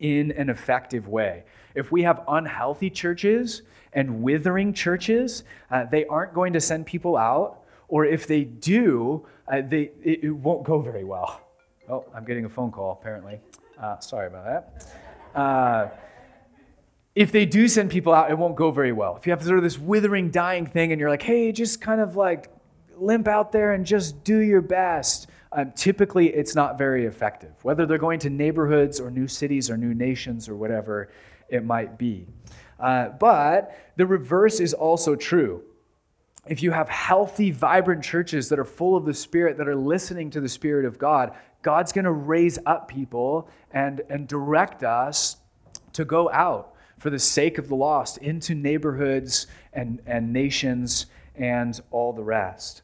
in 0.00 0.32
an 0.32 0.50
effective 0.50 1.08
way. 1.08 1.44
If 1.74 1.90
we 1.90 2.02
have 2.02 2.22
unhealthy 2.28 2.90
churches 2.90 3.62
and 3.94 4.22
withering 4.22 4.72
churches, 4.72 5.44
uh, 5.70 5.84
they 5.84 6.04
aren't 6.06 6.34
going 6.34 6.52
to 6.52 6.60
send 6.60 6.86
people 6.86 7.16
out, 7.16 7.62
or 7.88 8.04
if 8.04 8.26
they 8.26 8.44
do, 8.44 9.26
uh, 9.48 9.62
they, 9.66 9.90
it, 10.02 10.24
it, 10.24 10.30
won't 10.30 10.64
go 10.64 10.80
very 10.80 11.04
well. 11.04 11.40
Oh, 11.88 12.04
I'm 12.14 12.24
getting 12.24 12.44
a 12.44 12.48
phone 12.48 12.72
call, 12.72 12.98
apparently. 13.00 13.40
Uh, 13.80 13.98
sorry 14.00 14.26
about 14.26 14.44
that. 14.44 15.38
Uh, 15.38 15.88
if 17.14 17.30
they 17.30 17.46
do 17.46 17.68
send 17.68 17.90
people 17.90 18.12
out, 18.12 18.30
it 18.30 18.38
won't 18.38 18.56
go 18.56 18.70
very 18.70 18.92
well. 18.92 19.16
If 19.16 19.26
you 19.26 19.30
have 19.30 19.44
sort 19.44 19.58
of 19.58 19.64
this 19.64 19.78
withering, 19.78 20.30
dying 20.30 20.66
thing, 20.66 20.92
and 20.92 21.00
you're 21.00 21.10
like, 21.10 21.22
hey, 21.22 21.52
just 21.52 21.80
kind 21.80 22.00
of 22.00 22.16
like 22.16 22.50
limp 22.96 23.28
out 23.28 23.52
there 23.52 23.72
and 23.72 23.86
just 23.86 24.24
do 24.24 24.38
your 24.38 24.60
best, 24.60 25.28
um, 25.52 25.72
typically 25.72 26.28
it's 26.28 26.56
not 26.56 26.76
very 26.78 27.06
effective. 27.06 27.52
Whether 27.62 27.86
they're 27.86 27.98
going 27.98 28.18
to 28.20 28.30
neighborhoods 28.30 28.98
or 28.98 29.10
new 29.10 29.28
cities 29.28 29.70
or 29.70 29.76
new 29.76 29.94
nations 29.94 30.48
or 30.48 30.56
whatever 30.56 31.10
it 31.48 31.64
might 31.64 31.98
be. 31.98 32.26
Uh, 32.78 33.08
but 33.08 33.76
the 33.96 34.06
reverse 34.06 34.60
is 34.60 34.74
also 34.74 35.14
true. 35.14 35.62
If 36.46 36.62
you 36.62 36.72
have 36.72 36.88
healthy, 36.88 37.50
vibrant 37.50 38.04
churches 38.04 38.48
that 38.50 38.58
are 38.58 38.64
full 38.64 38.96
of 38.96 39.06
the 39.06 39.14
Spirit, 39.14 39.56
that 39.58 39.68
are 39.68 39.76
listening 39.76 40.30
to 40.30 40.40
the 40.40 40.48
Spirit 40.48 40.84
of 40.84 40.98
God, 40.98 41.32
God's 41.62 41.92
going 41.92 42.04
to 42.04 42.12
raise 42.12 42.58
up 42.66 42.88
people 42.88 43.48
and, 43.72 44.02
and 44.10 44.28
direct 44.28 44.84
us 44.84 45.38
to 45.94 46.04
go 46.04 46.30
out 46.30 46.74
for 46.98 47.10
the 47.10 47.18
sake 47.18 47.58
of 47.58 47.68
the 47.68 47.74
lost 47.74 48.18
into 48.18 48.54
neighborhoods 48.54 49.46
and, 49.72 50.00
and 50.06 50.32
nations 50.32 51.06
and 51.36 51.80
all 51.90 52.12
the 52.12 52.22
rest. 52.22 52.82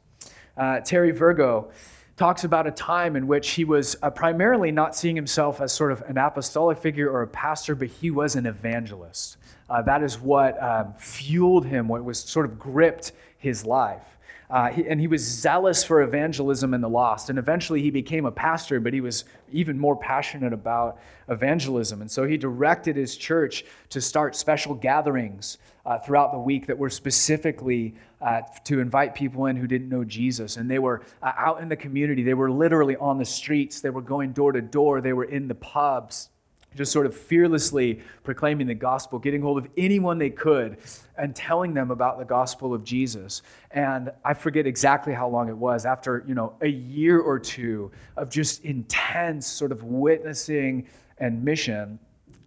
Uh, 0.56 0.80
Terry 0.80 1.10
Virgo 1.10 1.70
talks 2.16 2.44
about 2.44 2.66
a 2.66 2.70
time 2.70 3.16
in 3.16 3.26
which 3.26 3.50
he 3.50 3.64
was 3.64 3.96
uh, 4.02 4.10
primarily 4.10 4.70
not 4.70 4.94
seeing 4.94 5.16
himself 5.16 5.60
as 5.60 5.72
sort 5.72 5.90
of 5.90 6.02
an 6.02 6.18
apostolic 6.18 6.78
figure 6.78 7.08
or 7.10 7.22
a 7.22 7.26
pastor, 7.26 7.74
but 7.74 7.88
he 7.88 8.10
was 8.10 8.36
an 8.36 8.44
evangelist. 8.44 9.38
Uh, 9.70 9.80
that 9.82 10.02
is 10.02 10.18
what 10.18 10.60
um, 10.60 10.92
fueled 10.98 11.64
him, 11.64 11.86
what 11.86 12.04
was 12.04 12.18
sort 12.18 12.44
of 12.44 12.58
gripped 12.58 13.12
his 13.38 13.64
life. 13.64 14.02
Uh, 14.50 14.68
he, 14.68 14.88
and 14.88 15.00
he 15.00 15.06
was 15.06 15.22
zealous 15.22 15.84
for 15.84 16.02
evangelism 16.02 16.74
and 16.74 16.82
the 16.82 16.88
lost. 16.88 17.30
And 17.30 17.38
eventually 17.38 17.80
he 17.80 17.90
became 17.90 18.26
a 18.26 18.32
pastor, 18.32 18.80
but 18.80 18.92
he 18.92 19.00
was 19.00 19.24
even 19.52 19.78
more 19.78 19.94
passionate 19.94 20.52
about 20.52 20.98
evangelism. 21.28 22.00
And 22.00 22.10
so 22.10 22.24
he 22.24 22.36
directed 22.36 22.96
his 22.96 23.16
church 23.16 23.64
to 23.90 24.00
start 24.00 24.34
special 24.34 24.74
gatherings 24.74 25.58
uh, 25.86 26.00
throughout 26.00 26.32
the 26.32 26.38
week 26.38 26.66
that 26.66 26.76
were 26.76 26.90
specifically 26.90 27.94
uh, 28.20 28.40
to 28.64 28.80
invite 28.80 29.14
people 29.14 29.46
in 29.46 29.54
who 29.54 29.68
didn't 29.68 29.88
know 29.88 30.02
Jesus. 30.02 30.56
And 30.56 30.68
they 30.68 30.80
were 30.80 31.02
uh, 31.22 31.32
out 31.36 31.62
in 31.62 31.68
the 31.68 31.76
community, 31.76 32.24
they 32.24 32.34
were 32.34 32.50
literally 32.50 32.96
on 32.96 33.18
the 33.18 33.24
streets, 33.24 33.80
they 33.80 33.90
were 33.90 34.02
going 34.02 34.32
door 34.32 34.50
to 34.50 34.60
door, 34.60 35.00
they 35.00 35.12
were 35.12 35.24
in 35.24 35.46
the 35.46 35.54
pubs 35.54 36.30
just 36.76 36.92
sort 36.92 37.06
of 37.06 37.14
fearlessly 37.14 38.00
proclaiming 38.22 38.66
the 38.66 38.74
gospel, 38.74 39.18
getting 39.18 39.42
hold 39.42 39.58
of 39.58 39.68
anyone 39.76 40.18
they 40.18 40.30
could 40.30 40.78
and 41.18 41.34
telling 41.34 41.74
them 41.74 41.90
about 41.90 42.18
the 42.18 42.24
gospel 42.24 42.72
of 42.72 42.84
Jesus. 42.84 43.42
And 43.72 44.10
I 44.24 44.34
forget 44.34 44.66
exactly 44.66 45.12
how 45.12 45.28
long 45.28 45.48
it 45.48 45.56
was 45.56 45.84
after, 45.84 46.24
you 46.26 46.34
know, 46.34 46.54
a 46.60 46.68
year 46.68 47.20
or 47.20 47.38
two 47.38 47.90
of 48.16 48.30
just 48.30 48.64
intense 48.64 49.46
sort 49.46 49.72
of 49.72 49.82
witnessing 49.82 50.86
and 51.18 51.44
mission, 51.44 51.98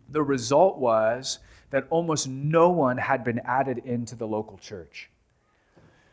the 0.09 0.23
result 0.23 0.77
was 0.77 1.39
that 1.71 1.85
almost 1.89 2.27
no 2.27 2.69
one 2.69 2.97
had 2.97 3.23
been 3.23 3.39
added 3.39 3.79
into 3.79 4.15
the 4.15 4.27
local 4.27 4.57
church 4.57 5.09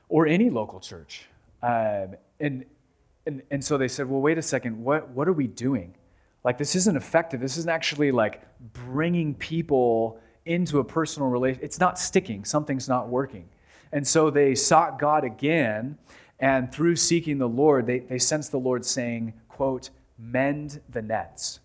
or 0.08 0.26
any 0.26 0.50
local 0.50 0.80
church. 0.80 1.26
Um, 1.62 2.16
and, 2.40 2.64
and, 3.26 3.42
and 3.50 3.64
so 3.64 3.78
they 3.78 3.88
said, 3.88 4.08
well, 4.08 4.20
wait 4.20 4.38
a 4.38 4.42
second, 4.42 4.82
what, 4.82 5.10
what 5.10 5.28
are 5.28 5.32
we 5.32 5.46
doing? 5.46 5.94
Like, 6.42 6.58
this 6.58 6.74
isn't 6.74 6.96
effective. 6.96 7.40
This 7.40 7.56
isn't 7.58 7.70
actually 7.70 8.12
like 8.12 8.42
bringing 8.72 9.34
people 9.34 10.18
into 10.46 10.78
a 10.78 10.84
personal 10.84 11.28
relation. 11.28 11.60
It's 11.62 11.78
not 11.78 11.98
sticking. 11.98 12.44
Something's 12.44 12.88
not 12.88 13.08
working. 13.08 13.48
And 13.92 14.06
so 14.06 14.30
they 14.30 14.54
sought 14.54 14.98
God 14.98 15.24
again, 15.24 15.98
and 16.38 16.72
through 16.72 16.96
seeking 16.96 17.38
the 17.38 17.48
Lord, 17.48 17.86
they, 17.86 17.98
they 17.98 18.18
sensed 18.18 18.52
the 18.52 18.58
Lord 18.58 18.84
saying, 18.84 19.34
quote, 19.48 19.90
mend 20.18 20.80
the 20.88 21.02
nets. 21.02 21.60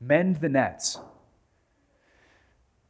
Mend 0.00 0.36
the 0.36 0.48
nets. 0.48 1.00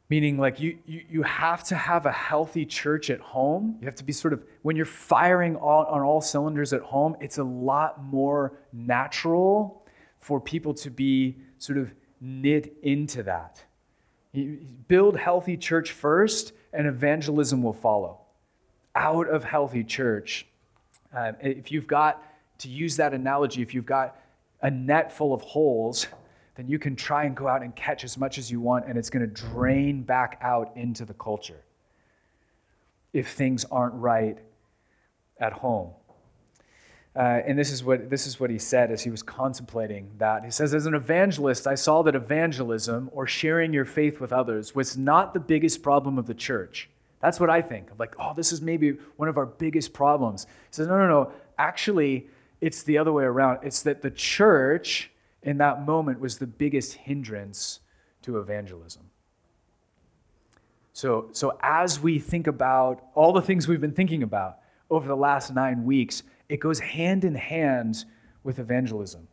Meaning, 0.09 0.37
like, 0.37 0.59
you, 0.59 0.77
you, 0.85 1.05
you 1.09 1.23
have 1.23 1.63
to 1.65 1.75
have 1.75 2.05
a 2.05 2.11
healthy 2.11 2.65
church 2.65 3.09
at 3.09 3.19
home. 3.19 3.77
You 3.79 3.85
have 3.85 3.95
to 3.95 4.03
be 4.03 4.11
sort 4.11 4.33
of, 4.33 4.43
when 4.61 4.75
you're 4.75 4.85
firing 4.85 5.55
all, 5.55 5.85
on 5.85 6.01
all 6.01 6.19
cylinders 6.19 6.73
at 6.73 6.81
home, 6.81 7.15
it's 7.19 7.37
a 7.37 7.43
lot 7.43 8.03
more 8.03 8.59
natural 8.73 9.78
for 10.19 10.39
people 10.39 10.73
to 10.75 10.89
be 10.89 11.37
sort 11.57 11.77
of 11.77 11.91
knit 12.21 12.75
into 12.83 13.23
that. 13.23 13.63
build 14.87 15.17
healthy 15.17 15.57
church 15.57 15.91
first, 15.91 16.53
and 16.73 16.87
evangelism 16.87 17.63
will 17.63 17.73
follow. 17.73 18.19
Out 18.95 19.27
of 19.27 19.43
healthy 19.43 19.83
church, 19.83 20.45
um, 21.13 21.35
if 21.41 21.71
you've 21.71 21.87
got, 21.87 22.23
to 22.59 22.67
use 22.67 22.97
that 22.97 23.13
analogy, 23.13 23.61
if 23.61 23.73
you've 23.73 23.85
got 23.85 24.17
a 24.61 24.69
net 24.69 25.11
full 25.11 25.33
of 25.33 25.41
holes, 25.41 26.07
then 26.55 26.67
you 26.67 26.77
can 26.77 26.95
try 26.95 27.23
and 27.23 27.35
go 27.35 27.47
out 27.47 27.63
and 27.63 27.75
catch 27.75 28.03
as 28.03 28.17
much 28.17 28.37
as 28.37 28.51
you 28.51 28.59
want, 28.59 28.85
and 28.85 28.97
it's 28.97 29.09
going 29.09 29.25
to 29.25 29.33
drain 29.33 30.03
back 30.03 30.37
out 30.41 30.73
into 30.75 31.05
the 31.05 31.13
culture 31.13 31.63
if 33.13 33.31
things 33.31 33.65
aren't 33.71 33.95
right 33.95 34.37
at 35.39 35.53
home. 35.53 35.91
Uh, 37.15 37.41
and 37.45 37.57
this 37.57 37.71
is, 37.71 37.83
what, 37.83 38.09
this 38.09 38.27
is 38.27 38.39
what 38.39 38.49
he 38.49 38.59
said 38.59 38.91
as 38.91 39.01
he 39.01 39.09
was 39.09 39.23
contemplating 39.23 40.09
that. 40.19 40.45
He 40.45 40.51
says, 40.51 40.73
As 40.73 40.85
an 40.85 40.93
evangelist, 40.93 41.67
I 41.67 41.75
saw 41.75 42.03
that 42.03 42.15
evangelism, 42.15 43.09
or 43.11 43.25
sharing 43.25 43.73
your 43.73 43.85
faith 43.85 44.19
with 44.19 44.31
others, 44.31 44.75
was 44.75 44.95
not 44.95 45.33
the 45.33 45.39
biggest 45.39 45.81
problem 45.81 46.17
of 46.17 46.27
the 46.27 46.35
church. 46.35 46.89
That's 47.21 47.39
what 47.39 47.49
I 47.49 47.61
think. 47.61 47.89
I'm 47.91 47.97
like, 47.97 48.15
oh, 48.19 48.33
this 48.33 48.51
is 48.51 48.61
maybe 48.61 48.97
one 49.17 49.27
of 49.27 49.37
our 49.37 49.45
biggest 49.45 49.91
problems. 49.91 50.45
He 50.45 50.51
says, 50.71 50.87
no, 50.87 50.97
no, 50.97 51.07
no. 51.07 51.31
Actually, 51.57 52.27
it's 52.61 52.83
the 52.83 52.97
other 52.97 53.11
way 53.11 53.25
around. 53.25 53.59
It's 53.63 53.81
that 53.83 54.01
the 54.01 54.11
church 54.11 55.11
in 55.43 55.57
that 55.57 55.85
moment 55.85 56.19
was 56.19 56.37
the 56.37 56.47
biggest 56.47 56.93
hindrance 56.93 57.79
to 58.21 58.39
evangelism. 58.39 59.03
So, 60.93 61.29
so 61.31 61.57
as 61.61 61.99
we 61.99 62.19
think 62.19 62.47
about 62.47 63.05
all 63.15 63.31
the 63.31 63.41
things 63.41 63.67
we've 63.67 63.79
been 63.79 63.93
thinking 63.93 64.23
about 64.23 64.57
over 64.89 65.07
the 65.07 65.15
last 65.15 65.53
nine 65.53 65.85
weeks, 65.85 66.23
it 66.49 66.59
goes 66.59 66.79
hand 66.79 67.23
in 67.23 67.35
hand 67.35 68.05
with 68.43 68.59
evangelism. 68.59 69.27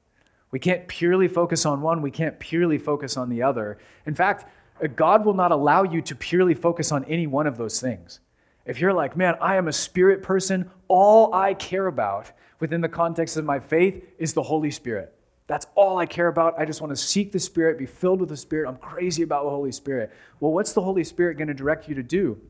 We 0.50 0.58
can't 0.58 0.86
purely 0.86 1.26
focus 1.26 1.66
on 1.66 1.80
one, 1.80 2.02
we 2.02 2.10
can't 2.10 2.38
purely 2.38 2.78
focus 2.78 3.16
on 3.16 3.28
the 3.28 3.42
other. 3.42 3.78
In 4.06 4.14
fact, 4.14 4.46
God 4.94 5.24
will 5.24 5.34
not 5.34 5.52
allow 5.52 5.82
you 5.82 6.02
to 6.02 6.14
purely 6.14 6.54
focus 6.54 6.92
on 6.92 7.04
any 7.04 7.26
one 7.26 7.46
of 7.46 7.56
those 7.56 7.80
things. 7.80 8.20
If 8.66 8.80
you're 8.80 8.92
like, 8.92 9.16
man, 9.16 9.36
I 9.40 9.56
am 9.56 9.68
a 9.68 9.72
spirit 9.72 10.22
person, 10.22 10.70
all 10.88 11.32
I 11.32 11.54
care 11.54 11.86
about 11.86 12.32
within 12.60 12.80
the 12.80 12.88
context 12.88 13.36
of 13.36 13.44
my 13.44 13.58
faith 13.58 14.04
is 14.18 14.34
the 14.34 14.42
Holy 14.42 14.70
Spirit. 14.70 15.14
That's 15.46 15.66
all 15.76 15.98
I 15.98 16.06
care 16.06 16.26
about. 16.26 16.58
I 16.58 16.64
just 16.64 16.80
want 16.80 16.90
to 16.90 16.96
seek 16.96 17.30
the 17.30 17.38
Spirit, 17.38 17.78
be 17.78 17.86
filled 17.86 18.18
with 18.18 18.28
the 18.28 18.36
Spirit. 18.36 18.68
I'm 18.68 18.76
crazy 18.76 19.22
about 19.22 19.44
the 19.44 19.50
Holy 19.50 19.70
Spirit. 19.70 20.12
Well, 20.40 20.52
what's 20.52 20.72
the 20.72 20.82
Holy 20.82 21.04
Spirit 21.04 21.38
going 21.38 21.48
to 21.48 21.54
direct 21.54 21.88
you 21.88 21.94
to 21.94 22.02
do? 22.02 22.40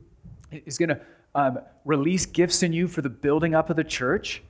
He's 0.51 0.79
going 0.79 0.89
to 0.89 1.01
um, 1.35 1.59
release 1.85 2.25
gifts 2.25 2.63
in 2.63 2.73
you 2.73 2.89
for 2.89 3.03
the 3.03 3.11
building 3.11 3.55
up 3.55 3.69
of 3.69 3.77
the 3.77 3.85
church 3.85 4.43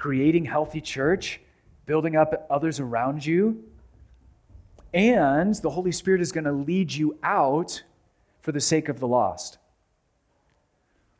creating 0.00 0.46
healthy 0.46 0.80
church, 0.80 1.40
building 1.84 2.16
up 2.16 2.46
others 2.48 2.80
around 2.80 3.24
you. 3.24 3.62
And 4.94 5.54
the 5.56 5.68
Holy 5.68 5.92
Spirit 5.92 6.22
is 6.22 6.32
going 6.32 6.44
to 6.44 6.52
lead 6.52 6.90
you 6.90 7.18
out 7.22 7.82
for 8.40 8.50
the 8.50 8.60
sake 8.62 8.88
of 8.88 8.98
the 8.98 9.06
lost. 9.06 9.58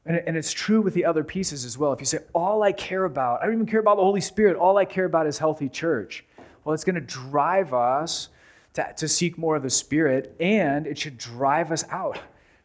And, 0.06 0.22
and 0.26 0.34
it's 0.34 0.50
true 0.50 0.80
with 0.80 0.94
the 0.94 1.04
other 1.04 1.22
pieces 1.22 1.66
as 1.66 1.76
well. 1.76 1.92
If 1.92 2.00
you 2.00 2.06
say, 2.06 2.20
All 2.32 2.62
I 2.62 2.72
care 2.72 3.04
about, 3.04 3.42
I 3.42 3.44
don't 3.44 3.54
even 3.56 3.66
care 3.66 3.80
about 3.80 3.96
the 3.96 4.02
Holy 4.02 4.22
Spirit, 4.22 4.56
all 4.56 4.78
I 4.78 4.86
care 4.86 5.04
about 5.04 5.26
is 5.26 5.36
healthy 5.36 5.68
church. 5.68 6.24
Well, 6.64 6.72
it's 6.72 6.84
going 6.84 6.94
to 6.94 7.02
drive 7.02 7.74
us 7.74 8.30
to, 8.72 8.94
to 8.96 9.08
seek 9.08 9.36
more 9.36 9.56
of 9.56 9.62
the 9.62 9.68
Spirit, 9.68 10.34
and 10.40 10.86
it 10.86 10.96
should 10.96 11.18
drive 11.18 11.70
us 11.70 11.84
out 11.90 12.18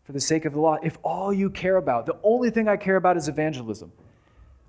for 0.05 0.13
the 0.13 0.21
sake 0.21 0.45
of 0.45 0.53
the 0.53 0.61
law. 0.61 0.77
If 0.81 0.97
all 1.03 1.33
you 1.33 1.49
care 1.49 1.75
about, 1.75 2.05
the 2.05 2.17
only 2.23 2.51
thing 2.51 2.69
I 2.69 2.77
care 2.77 2.95
about 2.95 3.17
is 3.17 3.27
evangelism, 3.27 3.91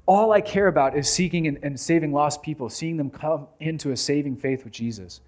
all 0.07 0.33
I 0.33 0.41
care 0.41 0.69
about 0.69 0.97
is 0.97 1.13
seeking 1.13 1.49
and, 1.49 1.59
and, 1.63 1.79
saving 1.79 2.13
lost 2.13 2.43
people, 2.43 2.71
seeing 2.71 2.97
them 2.97 3.11
come 3.11 3.49
into 3.59 3.91
a 3.91 3.97
saving 3.97 4.37
faith 4.37 4.65
with 4.65 4.73
Jesus. 4.73 5.21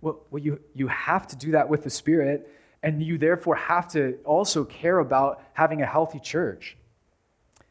Well, 0.00 0.20
well 0.30 0.42
you, 0.42 0.60
you 0.74 0.88
have 0.88 1.26
to 1.28 1.36
do 1.36 1.52
that 1.52 1.68
with 1.68 1.84
the 1.84 1.90
Spirit, 1.90 2.50
and 2.82 3.02
you 3.02 3.18
therefore 3.18 3.56
have 3.56 3.86
to 3.88 4.18
also 4.24 4.64
care 4.64 5.00
about 5.00 5.42
having 5.52 5.82
a 5.82 5.86
healthy 5.86 6.18
church. 6.18 6.76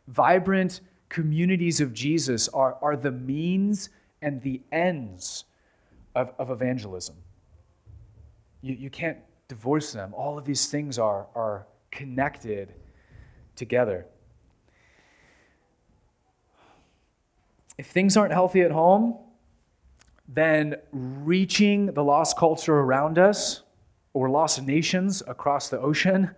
Vibrant 0.08 0.82
communities 1.10 1.82
of 1.82 1.94
Jesus 1.94 2.48
are, 2.50 2.78
are 2.82 2.96
the 2.96 3.12
means 3.12 3.90
and 4.22 4.42
the 4.42 4.62
ends 4.72 5.46
of, 6.16 6.34
of 6.38 6.52
evangelism. 6.52 7.16
You, 8.62 8.76
you 8.76 8.90
can't 8.90 9.18
divorce 9.48 9.92
them. 9.92 10.14
All 10.14 10.38
of 10.38 10.46
these 10.46 10.68
things 10.68 11.00
are, 11.00 11.28
are 11.36 11.66
connected 11.92 12.74
together. 13.56 14.06
If 17.78 17.88
things 17.88 18.18
aren't 18.18 18.34
healthy 18.34 18.62
at 18.62 18.72
home, 18.72 19.18
then 20.28 20.76
reaching 20.92 21.88
the 21.88 22.04
lost 22.04 22.38
culture 22.38 22.76
around 22.76 23.18
us 23.18 23.62
or 24.14 24.30
lost 24.30 24.62
nations 24.62 25.22
across 25.28 25.70
the 25.70 25.80
ocean 25.80 26.30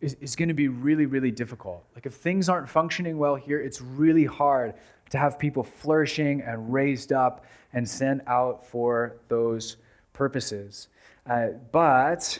is, 0.00 0.14
is 0.20 0.36
going 0.36 0.48
to 0.48 0.54
be 0.54 0.68
really, 0.68 1.06
really 1.06 1.30
difficult. 1.30 1.84
Like, 1.94 2.06
if 2.06 2.14
things 2.14 2.48
aren't 2.48 2.68
functioning 2.68 3.18
well 3.18 3.34
here, 3.34 3.60
it's 3.60 3.80
really 3.80 4.24
hard 4.24 4.74
to 5.10 5.18
have 5.18 5.38
people 5.38 5.62
flourishing 5.62 6.40
and 6.42 6.72
raised 6.72 7.12
up 7.12 7.44
and 7.72 7.88
sent 7.88 8.22
out 8.26 8.66
for 8.66 9.16
those 9.28 9.76
purposes. 10.12 10.88
Uh, 11.26 11.48
but 11.72 12.38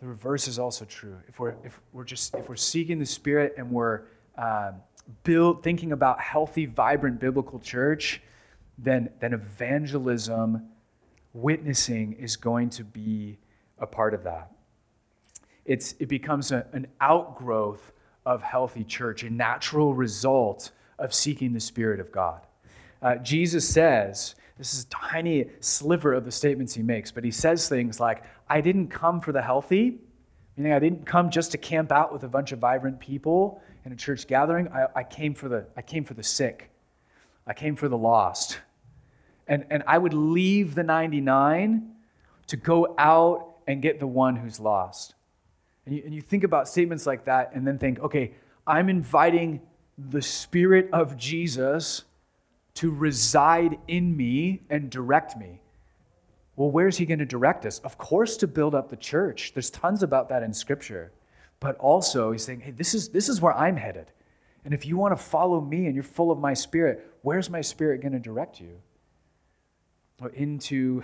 the 0.00 0.06
reverse 0.06 0.48
is 0.48 0.58
also 0.58 0.84
true. 0.84 1.16
If 1.28 1.38
we're, 1.38 1.54
if 1.64 1.80
we're 1.92 2.04
just 2.04 2.34
if 2.34 2.48
we're 2.48 2.56
seeking 2.56 2.98
the 2.98 3.06
Spirit 3.06 3.54
and 3.56 3.70
we're 3.70 4.02
um, 4.36 4.76
build, 5.24 5.62
thinking 5.62 5.92
about 5.92 6.20
healthy, 6.20 6.66
vibrant 6.66 7.20
biblical 7.20 7.58
church, 7.58 8.22
then, 8.78 9.10
then 9.20 9.32
evangelism, 9.32 10.68
witnessing 11.32 12.14
is 12.14 12.36
going 12.36 12.70
to 12.70 12.84
be 12.84 13.38
a 13.78 13.86
part 13.86 14.14
of 14.14 14.24
that. 14.24 14.50
it's, 15.64 15.94
it 15.98 16.08
becomes 16.08 16.52
a, 16.52 16.66
an 16.72 16.86
outgrowth 17.00 17.92
of 18.26 18.42
healthy 18.42 18.84
church, 18.84 19.22
a 19.22 19.30
natural 19.30 19.94
result 19.94 20.72
of 20.98 21.14
seeking 21.14 21.52
the 21.52 21.60
Spirit 21.60 22.00
of 22.00 22.10
God. 22.10 22.40
Uh, 23.00 23.16
Jesus 23.16 23.68
says, 23.68 24.34
this 24.58 24.74
is 24.74 24.84
a 24.84 24.88
tiny 24.88 25.46
sliver 25.60 26.12
of 26.12 26.24
the 26.24 26.32
statements 26.32 26.74
he 26.74 26.82
makes, 26.82 27.10
but 27.10 27.24
he 27.24 27.30
says 27.30 27.68
things 27.68 27.98
like, 28.00 28.24
I 28.48 28.60
didn't 28.60 28.88
come 28.88 29.20
for 29.20 29.32
the 29.32 29.40
healthy, 29.40 29.98
meaning 30.56 30.72
I 30.72 30.78
didn't 30.80 31.06
come 31.06 31.30
just 31.30 31.52
to 31.52 31.58
camp 31.58 31.92
out 31.92 32.12
with 32.12 32.24
a 32.24 32.28
bunch 32.28 32.52
of 32.52 32.58
vibrant 32.58 33.00
people 33.00 33.62
in 33.84 33.92
a 33.92 33.96
church 33.96 34.26
gathering. 34.26 34.68
I, 34.68 34.86
I, 34.96 35.02
came, 35.04 35.34
for 35.34 35.48
the, 35.48 35.66
I 35.76 35.82
came 35.82 36.04
for 36.04 36.14
the 36.14 36.22
sick, 36.22 36.70
I 37.46 37.54
came 37.54 37.76
for 37.76 37.88
the 37.88 37.98
lost. 37.98 38.58
And, 39.46 39.66
and 39.70 39.82
I 39.86 39.98
would 39.98 40.14
leave 40.14 40.76
the 40.76 40.84
99 40.84 41.90
to 42.48 42.56
go 42.56 42.94
out 42.98 43.56
and 43.66 43.82
get 43.82 43.98
the 43.98 44.06
one 44.06 44.36
who's 44.36 44.60
lost. 44.60 45.14
And 45.86 45.96
you, 45.96 46.02
and 46.04 46.14
you 46.14 46.20
think 46.20 46.44
about 46.44 46.68
statements 46.68 47.04
like 47.04 47.24
that 47.24 47.52
and 47.54 47.66
then 47.66 47.78
think, 47.78 47.98
okay, 47.98 48.32
I'm 48.66 48.88
inviting 48.88 49.60
the 49.98 50.22
Spirit 50.22 50.88
of 50.92 51.16
Jesus 51.16 52.04
to 52.74 52.90
reside 52.90 53.78
in 53.88 54.16
me 54.16 54.62
and 54.70 54.88
direct 54.88 55.36
me. 55.36 55.60
Well, 56.56 56.70
where's 56.70 56.96
he 56.96 57.06
going 57.06 57.18
to 57.18 57.26
direct 57.26 57.66
us? 57.66 57.78
Of 57.80 57.98
course, 57.98 58.36
to 58.38 58.46
build 58.46 58.74
up 58.74 58.88
the 58.88 58.96
church. 58.96 59.52
There's 59.54 59.70
tons 59.70 60.02
about 60.02 60.28
that 60.28 60.42
in 60.42 60.52
Scripture. 60.52 61.12
But 61.60 61.76
also, 61.76 62.32
he's 62.32 62.44
saying, 62.44 62.60
hey, 62.60 62.70
this 62.70 62.94
is, 62.94 63.10
this 63.10 63.28
is 63.28 63.40
where 63.40 63.54
I'm 63.54 63.76
headed. 63.76 64.10
And 64.64 64.74
if 64.74 64.86
you 64.86 64.96
want 64.96 65.16
to 65.16 65.22
follow 65.22 65.60
me 65.60 65.86
and 65.86 65.94
you're 65.94 66.02
full 66.02 66.30
of 66.30 66.38
my 66.38 66.54
spirit, 66.54 67.06
where's 67.22 67.48
my 67.50 67.60
spirit 67.60 68.00
going 68.00 68.12
to 68.12 68.18
direct 68.18 68.60
you? 68.60 68.80
Into 70.34 71.02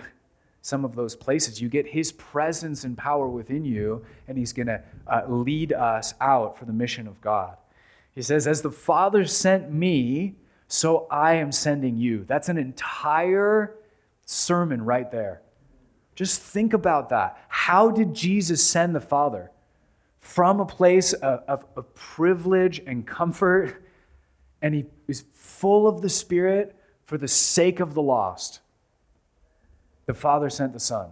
some 0.61 0.83
of 0.83 0.95
those 0.95 1.15
places. 1.15 1.61
You 1.61 1.69
get 1.69 1.87
his 1.87 2.11
presence 2.11 2.83
and 2.83 2.97
power 2.97 3.27
within 3.27 3.63
you, 3.63 4.03
and 4.27 4.37
he's 4.37 4.53
going 4.53 4.67
to 4.67 4.81
uh, 5.07 5.23
lead 5.27 5.73
us 5.73 6.13
out 6.19 6.57
for 6.57 6.65
the 6.65 6.73
mission 6.73 7.07
of 7.07 7.19
God. 7.21 7.55
He 8.13 8.21
says, 8.21 8.47
As 8.47 8.61
the 8.61 8.71
Father 8.71 9.25
sent 9.25 9.71
me, 9.71 10.35
so 10.67 11.07
I 11.09 11.35
am 11.35 11.51
sending 11.51 11.97
you. 11.97 12.25
That's 12.25 12.49
an 12.49 12.57
entire 12.57 13.75
sermon 14.25 14.83
right 14.83 15.09
there. 15.09 15.41
Just 16.15 16.41
think 16.41 16.73
about 16.73 17.09
that. 17.09 17.37
How 17.47 17.89
did 17.89 18.13
Jesus 18.13 18.63
send 18.63 18.93
the 18.93 18.99
Father? 18.99 19.51
From 20.27 20.59
a 20.59 20.65
place 20.65 21.13
of, 21.13 21.39
of, 21.47 21.65
of 21.77 21.95
privilege 21.95 22.81
and 22.85 23.07
comfort, 23.07 23.81
and 24.61 24.75
he 24.75 24.85
was 25.07 25.23
full 25.33 25.87
of 25.87 26.01
the 26.01 26.09
Spirit 26.09 26.75
for 27.05 27.17
the 27.17 27.29
sake 27.29 27.79
of 27.79 27.93
the 27.93 28.01
lost. 28.01 28.59
The 30.05 30.13
Father 30.13 30.49
sent 30.49 30.73
the 30.73 30.81
Son. 30.81 31.11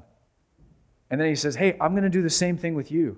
And 1.09 1.19
then 1.19 1.29
he 1.29 1.35
says, 1.35 1.55
Hey, 1.55 1.77
I'm 1.79 1.93
going 1.93 2.03
to 2.03 2.09
do 2.09 2.21
the 2.21 2.29
same 2.29 2.57
thing 2.57 2.75
with 2.75 2.91
you. 2.91 3.17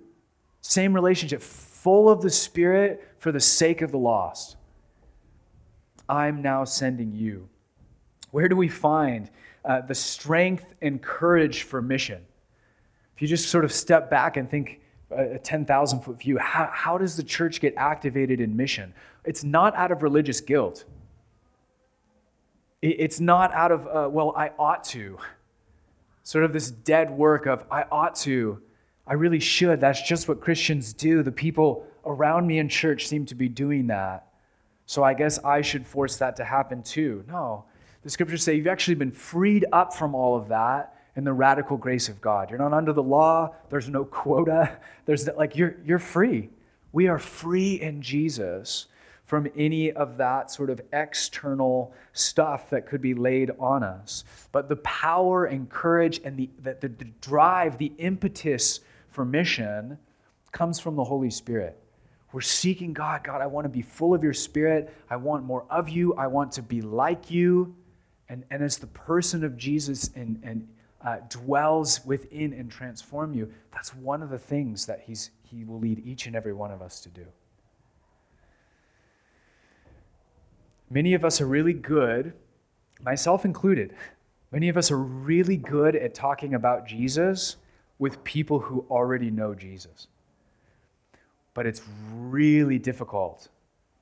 Same 0.62 0.94
relationship, 0.94 1.42
full 1.42 2.10
of 2.10 2.22
the 2.22 2.30
Spirit 2.30 3.04
for 3.18 3.32
the 3.32 3.40
sake 3.40 3.82
of 3.82 3.92
the 3.92 3.98
lost. 3.98 4.56
I'm 6.08 6.44
now 6.44 6.64
sending 6.64 7.12
you. 7.12 7.50
Where 8.30 8.48
do 8.48 8.56
we 8.56 8.70
find 8.70 9.32
uh, 9.66 9.82
the 9.82 9.96
strength 9.96 10.76
and 10.80 11.02
courage 11.02 11.64
for 11.64 11.82
mission? 11.82 12.24
If 13.16 13.24
you 13.24 13.28
just 13.28 13.50
sort 13.50 13.66
of 13.66 13.72
step 13.72 14.12
back 14.12 14.38
and 14.38 14.48
think 14.48 14.80
a 15.12 15.40
10,000 15.40 16.02
foot 16.02 16.20
view, 16.20 16.38
how, 16.38 16.70
how 16.72 16.98
does 16.98 17.16
the 17.16 17.24
church 17.24 17.62
get 17.62 17.74
activated 17.78 18.42
in 18.42 18.56
mission? 18.56 18.94
It's 19.24 19.44
not 19.44 19.76
out 19.76 19.92
of 19.92 20.04
religious 20.04 20.42
guilt. 20.42 20.86
It's 22.82 23.20
not 23.20 23.54
out 23.54 23.72
of, 23.72 23.88
uh, 23.88 24.10
well, 24.10 24.34
I 24.36 24.52
ought 24.60 24.84
to. 24.86 25.18
Sort 26.24 26.44
of 26.44 26.54
this 26.54 26.70
dead 26.70 27.10
work 27.10 27.46
of, 27.46 27.64
I 27.72 27.84
ought 27.92 28.16
to, 28.18 28.62
I 29.08 29.14
really 29.14 29.40
should. 29.40 29.80
That's 29.80 30.02
just 30.02 30.28
what 30.28 30.42
Christians 30.42 30.94
do. 30.94 31.24
The 31.24 31.32
people 31.32 31.88
around 32.06 32.46
me 32.46 32.60
in 32.60 32.70
church 32.70 33.08
seem 33.08 33.26
to 33.28 33.36
be 33.36 33.50
doing 33.50 33.88
that. 33.88 34.28
So 34.86 35.04
I 35.04 35.14
guess 35.14 35.40
I 35.44 35.62
should 35.62 35.88
force 35.88 36.18
that 36.18 36.36
to 36.38 36.44
happen 36.44 36.84
too. 36.84 37.24
No. 37.28 37.66
The 38.04 38.10
scriptures 38.10 38.44
say 38.44 38.56
you've 38.56 38.68
actually 38.68 38.96
been 38.96 39.12
freed 39.12 39.66
up 39.72 39.94
from 39.94 40.16
all 40.16 40.36
of 40.36 40.50
that 40.50 40.97
in 41.18 41.24
the 41.24 41.34
radical 41.34 41.76
grace 41.76 42.08
of 42.08 42.22
God. 42.22 42.50
You're 42.50 42.60
not 42.60 42.74
under 42.74 42.94
the 42.94 43.04
law, 43.04 43.54
there's 43.70 43.90
no 43.90 44.06
quota. 44.06 44.78
There's 45.06 45.28
like 45.36 45.56
you're 45.56 45.76
you're 45.84 46.00
free. 46.00 46.50
We 46.94 47.08
are 47.08 47.20
free 47.20 47.82
in 47.82 48.02
Jesus 48.02 48.86
from 49.26 49.48
any 49.58 49.92
of 49.92 50.18
that 50.18 50.52
sort 50.52 50.70
of 50.70 50.80
external 50.94 51.94
stuff 52.14 52.70
that 52.70 52.86
could 52.86 53.02
be 53.02 53.14
laid 53.14 53.52
on 53.60 53.84
us. 53.84 54.24
But 54.54 54.70
the 54.70 54.78
power 54.78 55.46
and 55.46 55.70
courage 55.70 56.22
and 56.24 56.38
the, 56.38 56.50
the, 56.62 56.88
the 56.88 56.90
drive, 57.20 57.78
the 57.78 57.92
impetus 57.98 58.80
for 59.10 59.26
mission 59.26 59.98
comes 60.54 60.80
from 60.80 60.96
the 60.96 61.04
Holy 61.04 61.30
Spirit. 61.30 61.78
We're 62.32 62.40
seeking 62.40 62.94
God. 62.94 63.24
God, 63.24 63.42
I 63.42 63.48
want 63.48 63.66
to 63.66 63.70
be 63.70 63.82
full 63.82 64.14
of 64.14 64.24
your 64.24 64.34
spirit. 64.34 64.94
I 65.10 65.18
want 65.18 65.44
more 65.44 65.66
of 65.70 65.90
you. 65.90 66.14
I 66.14 66.28
want 66.28 66.54
to 66.54 66.62
be 66.62 66.82
like 66.82 67.30
you. 67.30 67.76
And, 68.30 68.46
and 68.50 68.64
as 68.64 68.78
the 68.78 68.88
person 68.88 69.44
of 69.44 69.58
Jesus 69.58 70.10
and, 70.16 70.40
and 70.44 70.68
uh, 71.02 71.18
dwells 71.30 72.06
within 72.06 72.54
and 72.54 72.72
transform 72.72 73.34
you, 73.34 73.52
that's 73.72 73.94
one 73.96 74.22
of 74.22 74.30
the 74.30 74.40
things 74.40 74.86
that 74.86 75.02
he's, 75.06 75.32
he 75.44 75.64
will 75.64 75.80
lead 75.80 76.06
each 76.06 76.26
and 76.26 76.36
every 76.36 76.54
one 76.54 76.72
of 76.72 76.82
us 76.82 77.00
to 77.02 77.10
do. 77.10 77.26
Many 80.90 81.14
of 81.14 81.26
us 81.26 81.42
are 81.42 81.48
really 81.48 81.74
good, 81.74 82.34
myself 83.02 83.46
included, 83.46 83.94
many 84.52 84.70
of 84.70 84.78
us 84.78 84.90
are 84.92 84.98
really 84.98 85.58
good 85.58 85.96
at 85.96 86.14
talking 86.14 86.54
about 86.54 86.88
Jesus 86.88 87.58
with 88.00 88.24
people 88.24 88.60
who 88.60 88.86
already 88.90 89.30
know 89.30 89.54
Jesus 89.54 90.08
but 91.58 91.66
it's 91.66 91.82
really 92.14 92.78
difficult 92.78 93.50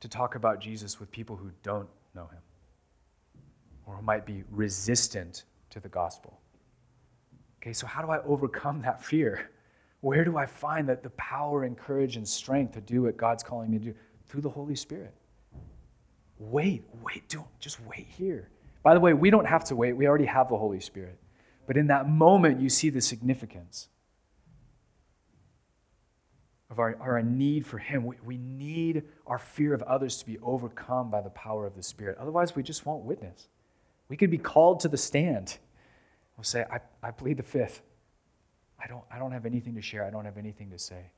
to 0.02 0.10
talk 0.10 0.36
about 0.36 0.60
Jesus 0.60 1.00
with 1.00 1.10
people 1.10 1.38
who 1.38 1.50
don't 1.64 1.88
know 2.14 2.28
him 2.28 2.42
or 3.86 3.96
who 3.96 4.02
might 4.02 4.26
be 4.26 4.44
resistant 4.52 5.46
to 5.70 5.80
the 5.80 5.88
gospel. 5.88 6.38
Okay, 7.66 7.74
so 7.74 7.88
how 7.88 8.04
do 8.04 8.12
I 8.12 8.22
overcome 8.26 8.84
that 8.84 9.04
fear? 9.04 9.50
Where 10.02 10.24
do 10.24 10.38
I 10.38 10.46
find 10.46 10.88
that 10.88 11.02
the 11.02 11.10
power 11.12 11.64
and 11.64 11.76
courage 11.76 12.16
and 12.16 12.28
strength 12.28 12.76
to 12.76 12.82
do 12.82 13.04
what 13.04 13.18
God's 13.18 13.42
calling 13.42 13.72
me 13.72 13.80
to 13.80 13.86
do? 13.86 13.96
Through 14.28 14.42
the 14.42 14.52
Holy 14.52 14.76
Spirit. 14.76 15.16
Wait, 16.38 16.84
wait, 17.02 17.28
don't 17.28 17.48
just 17.60 17.80
wait 17.88 18.06
here. 18.08 18.50
By 18.84 18.94
the 18.94 19.00
way, 19.00 19.14
we 19.14 19.32
don't 19.32 19.48
have 19.48 19.64
to 19.66 19.76
wait. 19.76 19.94
We 19.94 20.08
already 20.08 20.26
have 20.26 20.48
the 20.48 20.58
Holy 20.58 20.80
Spirit. 20.80 21.18
But 21.66 21.76
in 21.76 21.88
that 21.88 22.08
moment, 22.08 22.62
you 22.62 22.70
see 22.70 22.92
the 22.92 23.02
significance 23.02 23.88
of 26.70 26.78
our, 26.78 26.96
our 27.00 27.24
need 27.24 27.66
for 27.66 27.80
Him. 27.80 28.06
We, 28.06 28.16
we 28.24 28.38
need 28.38 29.06
our 29.26 29.40
fear 29.40 29.74
of 29.74 29.82
others 29.84 30.18
to 30.18 30.26
be 30.28 30.38
overcome 30.44 31.10
by 31.10 31.22
the 31.22 31.32
power 31.32 31.66
of 31.66 31.76
the 31.76 31.82
Spirit. 31.82 32.20
Otherwise, 32.20 32.56
we 32.56 32.62
just 32.62 32.86
won't 32.86 33.06
witness. 33.06 33.48
We 34.08 34.18
could 34.18 34.30
be 34.30 34.38
called 34.38 34.82
to 34.82 34.88
the 34.88 34.98
stand. 34.98 35.58
We'll 36.38 36.44
say, 36.44 36.66
I, 36.72 36.80
I 37.02 37.12
plead 37.12 37.38
the 37.38 37.44
fifth. 37.44 37.82
I 38.84 38.88
don't, 38.88 39.04
I 39.12 39.18
don't 39.18 39.32
have 39.32 39.46
anything 39.46 39.76
to 39.76 39.82
share. 39.82 40.04
I 40.06 40.10
don't 40.10 40.26
have 40.26 40.38
anything 40.38 40.70
to 40.72 40.80
say. 40.80 41.12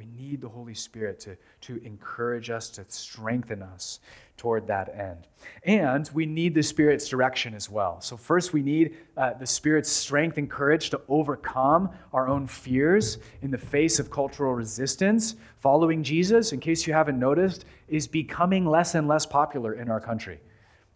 We 0.00 0.06
need 0.06 0.40
the 0.40 0.48
Holy 0.48 0.72
Spirit 0.72 1.20
to, 1.20 1.36
to 1.60 1.84
encourage 1.84 2.48
us, 2.48 2.70
to 2.70 2.86
strengthen 2.88 3.62
us 3.62 4.00
toward 4.38 4.66
that 4.68 4.88
end. 4.98 5.26
And 5.64 6.08
we 6.14 6.24
need 6.24 6.54
the 6.54 6.62
Spirit's 6.62 7.06
direction 7.06 7.52
as 7.52 7.68
well. 7.68 8.00
So, 8.00 8.16
first, 8.16 8.54
we 8.54 8.62
need 8.62 8.96
uh, 9.18 9.34
the 9.34 9.46
Spirit's 9.46 9.90
strength 9.90 10.38
and 10.38 10.50
courage 10.50 10.88
to 10.90 11.02
overcome 11.06 11.90
our 12.14 12.28
own 12.28 12.46
fears 12.46 13.18
in 13.42 13.50
the 13.50 13.58
face 13.58 13.98
of 13.98 14.10
cultural 14.10 14.54
resistance. 14.54 15.34
Following 15.58 16.02
Jesus, 16.02 16.54
in 16.54 16.60
case 16.60 16.86
you 16.86 16.94
haven't 16.94 17.18
noticed, 17.18 17.66
is 17.86 18.06
becoming 18.06 18.64
less 18.64 18.94
and 18.94 19.06
less 19.06 19.26
popular 19.26 19.74
in 19.74 19.90
our 19.90 20.00
country. 20.00 20.40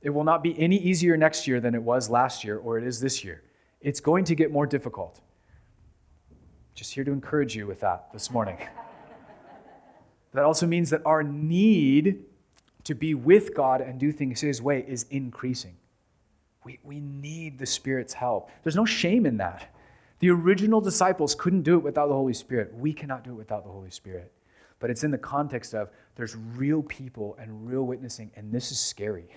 It 0.01 0.09
will 0.09 0.25
not 0.25 0.43
be 0.43 0.59
any 0.59 0.79
easier 0.79 1.19
next 1.19 1.47
year 1.47 1.61
than 1.61 1.75
it 1.75 1.83
was 1.83 2.09
last 2.09 2.43
year 2.43 2.57
or 2.57 2.79
it 2.79 2.85
is 2.85 3.01
this 3.01 3.23
year. 3.23 3.43
It's 3.85 4.01
going 4.01 4.25
to 4.25 4.35
get 4.35 4.51
more 4.51 4.67
difficult. 4.67 5.21
Just 6.75 6.95
here 6.95 7.05
to 7.05 7.13
encourage 7.13 7.55
you 7.55 7.67
with 7.67 7.81
that 7.81 8.11
this 8.15 8.31
morning. 8.31 8.57
That 10.33 10.43
also 10.43 10.67
means 10.67 10.89
that 10.91 11.03
our 11.05 11.23
need 11.23 12.25
to 12.85 12.95
be 12.95 13.15
with 13.15 13.55
God 13.55 13.83
and 13.83 14.01
do 14.01 14.11
things 14.11 14.41
His 14.41 14.63
way 14.63 14.85
is 14.89 15.05
increasing. 15.11 15.77
We, 16.65 16.79
we 16.83 16.99
need 16.99 17.59
the 17.59 17.67
Spirit's 17.67 18.15
help. 18.15 18.51
There's 18.63 18.75
no 18.75 18.87
shame 18.87 19.27
in 19.27 19.37
that. 19.37 19.75
The 20.21 20.31
original 20.31 20.81
disciples 20.81 21.35
couldn't 21.35 21.63
do 21.63 21.77
it 21.77 21.85
without 21.85 22.09
the 22.09 22.15
Holy 22.15 22.33
Spirit. 22.33 22.75
We 22.75 22.95
cannot 22.95 23.23
do 23.23 23.33
it 23.33 23.37
without 23.37 23.65
the 23.65 23.71
Holy 23.71 23.91
Spirit. 23.91 24.33
But 24.81 24.89
it's 24.89 25.05
in 25.05 25.11
the 25.11 25.19
context 25.19 25.75
of 25.75 25.91
there's 26.17 26.37
real 26.37 26.83
people 26.83 27.37
and 27.39 27.69
real 27.69 27.83
witnessing, 27.83 28.31
and 28.35 28.51
this 28.51 28.73
is 28.73 28.81
scary. 28.81 29.29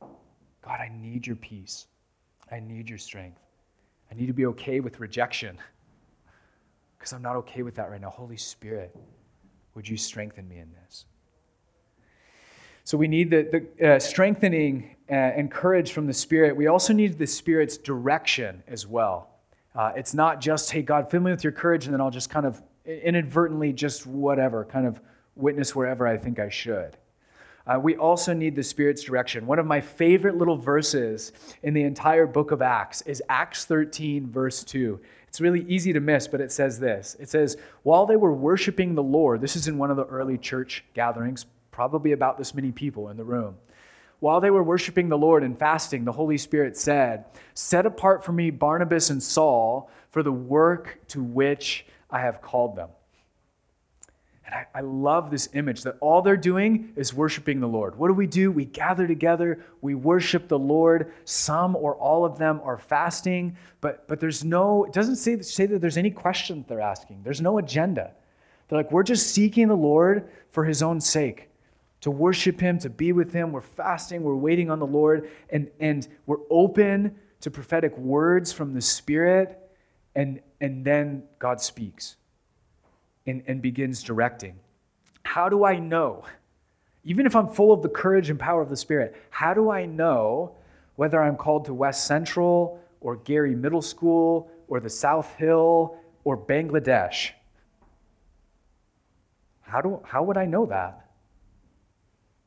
God, 0.00 0.80
I 0.80 0.90
need 0.98 1.26
your 1.26 1.36
peace. 1.36 1.86
I 2.50 2.58
need 2.58 2.88
your 2.88 2.98
strength. 2.98 3.38
I 4.12 4.14
need 4.14 4.26
to 4.26 4.34
be 4.34 4.44
okay 4.44 4.80
with 4.80 5.00
rejection 5.00 5.56
because 6.98 7.14
I'm 7.14 7.22
not 7.22 7.34
okay 7.36 7.62
with 7.62 7.76
that 7.76 7.90
right 7.90 8.00
now. 8.00 8.10
Holy 8.10 8.36
Spirit, 8.36 8.94
would 9.74 9.88
you 9.88 9.96
strengthen 9.96 10.46
me 10.46 10.58
in 10.58 10.70
this? 10.84 11.06
So 12.84 12.98
we 12.98 13.08
need 13.08 13.30
the, 13.30 13.66
the 13.78 13.94
uh, 13.94 13.98
strengthening 13.98 14.96
uh, 15.08 15.14
and 15.14 15.50
courage 15.50 15.92
from 15.92 16.06
the 16.06 16.12
Spirit. 16.12 16.54
We 16.54 16.66
also 16.66 16.92
need 16.92 17.16
the 17.16 17.26
Spirit's 17.26 17.78
direction 17.78 18.62
as 18.68 18.86
well. 18.86 19.30
Uh, 19.74 19.92
it's 19.96 20.12
not 20.12 20.42
just, 20.42 20.70
hey, 20.70 20.82
God, 20.82 21.10
fill 21.10 21.22
me 21.22 21.30
with 21.30 21.42
your 21.42 21.54
courage, 21.54 21.86
and 21.86 21.94
then 21.94 22.02
I'll 22.02 22.10
just 22.10 22.28
kind 22.28 22.44
of 22.44 22.62
inadvertently 22.84 23.72
just 23.72 24.06
whatever, 24.06 24.66
kind 24.66 24.86
of 24.86 25.00
witness 25.36 25.74
wherever 25.74 26.06
I 26.06 26.18
think 26.18 26.38
I 26.38 26.50
should. 26.50 26.98
Uh, 27.66 27.78
we 27.78 27.96
also 27.96 28.32
need 28.32 28.56
the 28.56 28.62
Spirit's 28.62 29.02
direction. 29.02 29.46
One 29.46 29.58
of 29.58 29.66
my 29.66 29.80
favorite 29.80 30.36
little 30.36 30.56
verses 30.56 31.32
in 31.62 31.74
the 31.74 31.82
entire 31.82 32.26
book 32.26 32.50
of 32.50 32.60
Acts 32.60 33.02
is 33.02 33.22
Acts 33.28 33.64
13, 33.64 34.30
verse 34.30 34.64
2. 34.64 35.00
It's 35.28 35.40
really 35.40 35.64
easy 35.68 35.92
to 35.92 36.00
miss, 36.00 36.28
but 36.28 36.40
it 36.40 36.52
says 36.52 36.78
this 36.78 37.16
It 37.18 37.28
says, 37.28 37.56
While 37.84 38.06
they 38.06 38.16
were 38.16 38.32
worshiping 38.32 38.94
the 38.94 39.02
Lord, 39.02 39.40
this 39.40 39.56
is 39.56 39.68
in 39.68 39.78
one 39.78 39.90
of 39.90 39.96
the 39.96 40.06
early 40.06 40.38
church 40.38 40.84
gatherings, 40.92 41.46
probably 41.70 42.12
about 42.12 42.36
this 42.36 42.54
many 42.54 42.72
people 42.72 43.08
in 43.08 43.16
the 43.16 43.24
room. 43.24 43.56
While 44.18 44.40
they 44.40 44.50
were 44.50 44.62
worshiping 44.62 45.08
the 45.08 45.18
Lord 45.18 45.42
and 45.42 45.58
fasting, 45.58 46.04
the 46.04 46.12
Holy 46.12 46.38
Spirit 46.38 46.76
said, 46.76 47.24
Set 47.54 47.86
apart 47.86 48.24
for 48.24 48.32
me 48.32 48.50
Barnabas 48.50 49.10
and 49.10 49.22
Saul 49.22 49.90
for 50.10 50.22
the 50.22 50.30
work 50.30 51.00
to 51.08 51.22
which 51.22 51.86
I 52.10 52.20
have 52.20 52.42
called 52.42 52.76
them. 52.76 52.90
I, 54.52 54.66
I, 54.74 54.80
love 54.82 55.30
this 55.30 55.48
image 55.54 55.82
that 55.82 55.96
all 56.00 56.20
they're 56.20 56.36
doing 56.36 56.92
is 56.94 57.14
worshiping 57.14 57.60
the 57.60 57.66
Lord. 57.66 57.96
What 57.96 58.08
do 58.08 58.14
we 58.14 58.26
do? 58.26 58.52
We 58.52 58.66
gather 58.66 59.06
together, 59.06 59.64
we 59.80 59.94
worship 59.94 60.48
the 60.48 60.58
Lord. 60.58 61.12
Some 61.24 61.74
or 61.74 61.94
all 61.94 62.24
of 62.24 62.38
them 62.38 62.60
are 62.62 62.76
fasting, 62.76 63.56
but, 63.80 64.06
but 64.08 64.20
there's 64.20 64.44
no, 64.44 64.84
it 64.84 64.92
doesn't 64.92 65.16
say, 65.16 65.40
say 65.40 65.66
that 65.66 65.80
there's 65.80 65.96
any 65.96 66.10
question 66.10 66.58
that 66.58 66.68
they're 66.68 66.80
asking. 66.80 67.22
There's 67.22 67.40
no 67.40 67.58
agenda. 67.58 68.12
They're 68.68 68.78
like, 68.78 68.92
we're 68.92 69.02
just 69.02 69.28
seeking 69.28 69.68
the 69.68 69.76
Lord 69.76 70.28
for 70.50 70.64
his 70.64 70.82
own 70.82 71.00
sake, 71.00 71.48
to 72.02 72.10
worship 72.10 72.60
him, 72.60 72.78
to 72.80 72.90
be 72.90 73.12
with 73.12 73.32
him. 73.32 73.52
We're 73.52 73.62
fasting, 73.62 74.22
we're 74.22 74.36
waiting 74.36 74.70
on 74.70 74.78
the 74.78 74.86
Lord, 74.86 75.30
and, 75.50 75.70
and 75.80 76.06
we're 76.26 76.44
open 76.50 77.16
to 77.40 77.50
prophetic 77.50 77.96
words 77.96 78.52
from 78.52 78.74
the 78.74 78.80
Spirit, 78.82 79.58
and, 80.14 80.40
and 80.60 80.84
then 80.84 81.24
God 81.38 81.60
speaks 81.60 82.16
and, 83.26 83.42
and 83.46 83.62
begins 83.62 84.02
directing. 84.02 84.58
How 85.22 85.48
do 85.48 85.64
I 85.64 85.78
know? 85.78 86.24
Even 87.04 87.26
if 87.26 87.34
I'm 87.34 87.48
full 87.48 87.72
of 87.72 87.82
the 87.82 87.88
courage 87.88 88.30
and 88.30 88.38
power 88.38 88.62
of 88.62 88.68
the 88.68 88.76
Spirit, 88.76 89.16
how 89.30 89.54
do 89.54 89.70
I 89.70 89.86
know 89.86 90.54
whether 90.96 91.22
I'm 91.22 91.36
called 91.36 91.64
to 91.66 91.74
West 91.74 92.06
Central 92.06 92.80
or 93.00 93.16
Garry 93.16 93.54
Middle 93.54 93.82
School 93.82 94.50
or 94.68 94.80
the 94.80 94.90
South 94.90 95.34
Hill 95.36 95.96
or 96.24 96.36
Bangladesh? 96.36 97.30
How, 99.62 99.80
do, 99.80 100.00
how 100.04 100.22
would 100.22 100.36
I 100.36 100.44
know 100.44 100.66
that? 100.66 101.08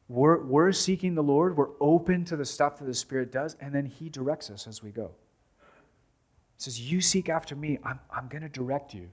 We're, 0.07 0.43
we're 0.43 0.71
seeking 0.71 1.15
the 1.15 1.23
Lord, 1.23 1.57
we're 1.57 1.71
open 1.81 2.23
to 2.25 2.35
the 2.35 2.45
stuff 2.45 2.77
that 2.77 2.85
the 2.85 2.93
Spirit 2.93 3.31
does, 3.31 3.57
and 3.59 3.73
then 3.73 3.85
He 3.87 4.09
directs 4.09 4.51
us 4.51 4.67
as 4.67 4.83
we 4.83 4.91
go. 4.91 5.09
He 6.57 6.63
says, 6.63 6.79
You 6.79 7.01
seek 7.01 7.27
after 7.27 7.55
me, 7.55 7.79
I'm, 7.83 7.99
I'm 8.15 8.27
going 8.27 8.43
to 8.43 8.49
direct 8.49 8.93
you 8.93 9.09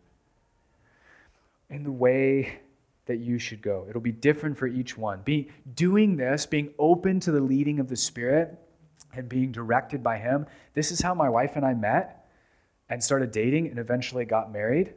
in 1.72 1.82
the 1.82 1.92
way 1.92 2.60
that 3.06 3.16
you 3.16 3.38
should 3.38 3.62
go. 3.62 3.86
It'll 3.88 4.00
be 4.00 4.12
different 4.12 4.56
for 4.56 4.66
each 4.66 4.96
one. 4.96 5.22
Be 5.22 5.50
doing 5.74 6.16
this, 6.16 6.46
being 6.46 6.70
open 6.78 7.18
to 7.20 7.32
the 7.32 7.40
leading 7.40 7.80
of 7.80 7.88
the 7.88 7.96
Spirit 7.96 8.58
and 9.14 9.28
being 9.28 9.50
directed 9.50 10.02
by 10.02 10.18
Him. 10.18 10.46
This 10.74 10.92
is 10.92 11.00
how 11.00 11.14
my 11.14 11.28
wife 11.28 11.56
and 11.56 11.64
I 11.64 11.74
met 11.74 12.28
and 12.88 13.02
started 13.02 13.32
dating 13.32 13.68
and 13.68 13.78
eventually 13.78 14.24
got 14.24 14.52
married. 14.52 14.94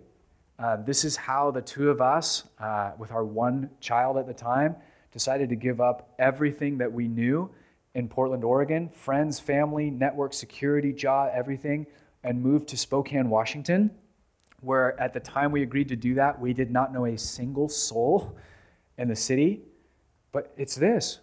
Uh, 0.60 0.78
this 0.78 1.04
is 1.04 1.16
how 1.16 1.52
the 1.52 1.62
two 1.62 1.90
of 1.90 2.02
us, 2.02 2.44
uh, 2.60 2.92
with 2.98 3.12
our 3.12 3.26
one 3.26 3.70
child 3.82 4.18
at 4.18 4.28
the 4.28 4.34
time, 4.34 4.76
decided 5.12 5.50
to 5.50 5.56
give 5.56 5.82
up 5.82 6.14
everything 6.20 6.78
that 6.78 6.92
we 6.92 7.08
knew 7.08 7.50
in 7.96 8.08
Portland, 8.08 8.44
Oregon 8.44 8.90
friends, 8.90 9.40
family, 9.40 9.90
network 9.90 10.34
security, 10.34 10.94
job, 10.94 11.32
everything 11.34 11.88
and 12.24 12.42
move 12.42 12.66
to 12.66 12.78
Spokane, 12.78 13.30
Washington 13.30 13.92
where 14.66 15.00
at 15.00 15.14
the 15.14 15.20
time 15.20 15.52
we 15.52 15.62
agreed 15.62 15.88
to 15.90 15.96
do 15.96 16.16
that, 16.16 16.40
we 16.40 16.54
did 16.54 16.72
not 16.72 16.94
know 16.94 17.06
a 17.06 17.18
single 17.18 17.70
soul 17.70 18.36
in 18.98 19.08
the 19.08 19.16
city. 19.16 19.62
But 20.32 20.54
it's 20.58 20.76
this 20.76 21.20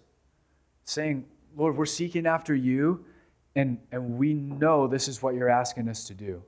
saying, 0.84 1.24
Lord, 1.56 1.76
we're 1.76 1.86
seeking 1.86 2.26
after 2.26 2.54
you, 2.54 3.04
and, 3.54 3.78
and 3.90 4.16
we 4.16 4.32
know 4.32 4.86
this 4.86 5.08
is 5.08 5.22
what 5.22 5.34
you're 5.34 5.50
asking 5.50 5.88
us 5.88 6.04
to 6.04 6.14
do. 6.14 6.42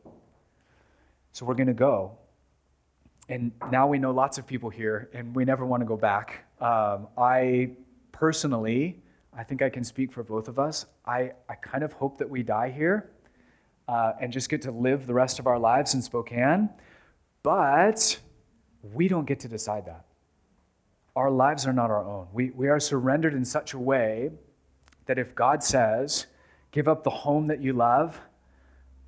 So 1.33 1.45
we're 1.45 1.55
going 1.55 1.67
to 1.67 1.75
go. 1.75 2.13
And 3.29 3.53
now 3.71 3.87
we 3.87 3.99
know 3.99 4.13
lots 4.13 4.39
of 4.39 4.47
people 4.47 4.71
here, 4.71 5.11
and 5.13 5.35
we 5.35 5.45
never 5.45 5.67
want 5.67 5.81
to 5.81 5.87
go 5.87 5.97
back. 5.97 6.45
Um, 6.61 7.09
I 7.19 7.73
personally, 8.13 9.03
I 9.37 9.43
think 9.43 9.63
I 9.63 9.69
can 9.69 9.83
speak 9.83 10.13
for 10.13 10.23
both 10.23 10.49
of 10.49 10.59
us. 10.59 10.87
I, 11.05 11.33
I 11.49 11.55
kind 11.55 11.83
of 11.83 11.93
hope 11.93 12.19
that 12.19 12.29
we 12.29 12.43
die 12.43 12.71
here 12.71 13.11
uh, 13.89 14.13
and 14.21 14.33
just 14.33 14.49
get 14.49 14.63
to 14.63 14.71
live 14.71 15.07
the 15.07 15.15
rest 15.15 15.39
of 15.39 15.47
our 15.47 15.59
lives 15.59 15.95
in 15.95 16.03
Spokane. 16.03 16.71
But 17.43 18.19
we 18.93 19.09
don't 19.09 19.27
get 19.27 19.41
to 19.41 19.49
decide 19.49 19.87
that. 19.87 20.05
Our 21.17 21.31
lives 21.31 21.67
are 21.67 21.73
not 21.73 21.91
our 21.91 22.05
own. 22.05 22.27
We, 22.33 22.51
we 22.51 22.69
are 22.69 22.81
surrendered 22.81 23.35
in 23.35 23.45
such 23.45 23.75
a 23.75 23.79
way 23.79 24.31
that 25.07 25.19
if 25.19 25.35
God 25.35 25.63
says, 25.63 26.27
give 26.73 26.89
up 26.89 27.05
the 27.05 27.11
home 27.11 27.47
that 27.47 27.61
you 27.61 27.73
love 27.73 28.21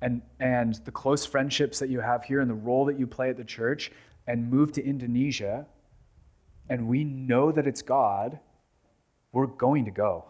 and, 0.01 0.21
and 0.39 0.75
the 0.85 0.91
close 0.91 1.25
friendships 1.25 1.79
that 1.79 1.89
you 1.89 1.99
have 1.99 2.23
here 2.23 2.39
and 2.39 2.49
the 2.49 2.55
role 2.55 2.85
that 2.85 2.99
you 2.99 3.07
play 3.07 3.29
at 3.29 3.37
the 3.37 3.43
church 3.43 3.91
and 4.27 4.49
move 4.49 4.71
to 4.73 4.85
Indonesia, 4.85 5.65
and 6.69 6.87
we 6.87 7.03
know 7.03 7.51
that 7.51 7.65
it's 7.65 7.81
God, 7.81 8.39
we're 9.31 9.47
going 9.47 9.85
to 9.85 9.91
go. 9.91 10.25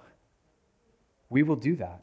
We 1.30 1.44
will 1.44 1.56
do 1.56 1.76
that. 1.76 2.02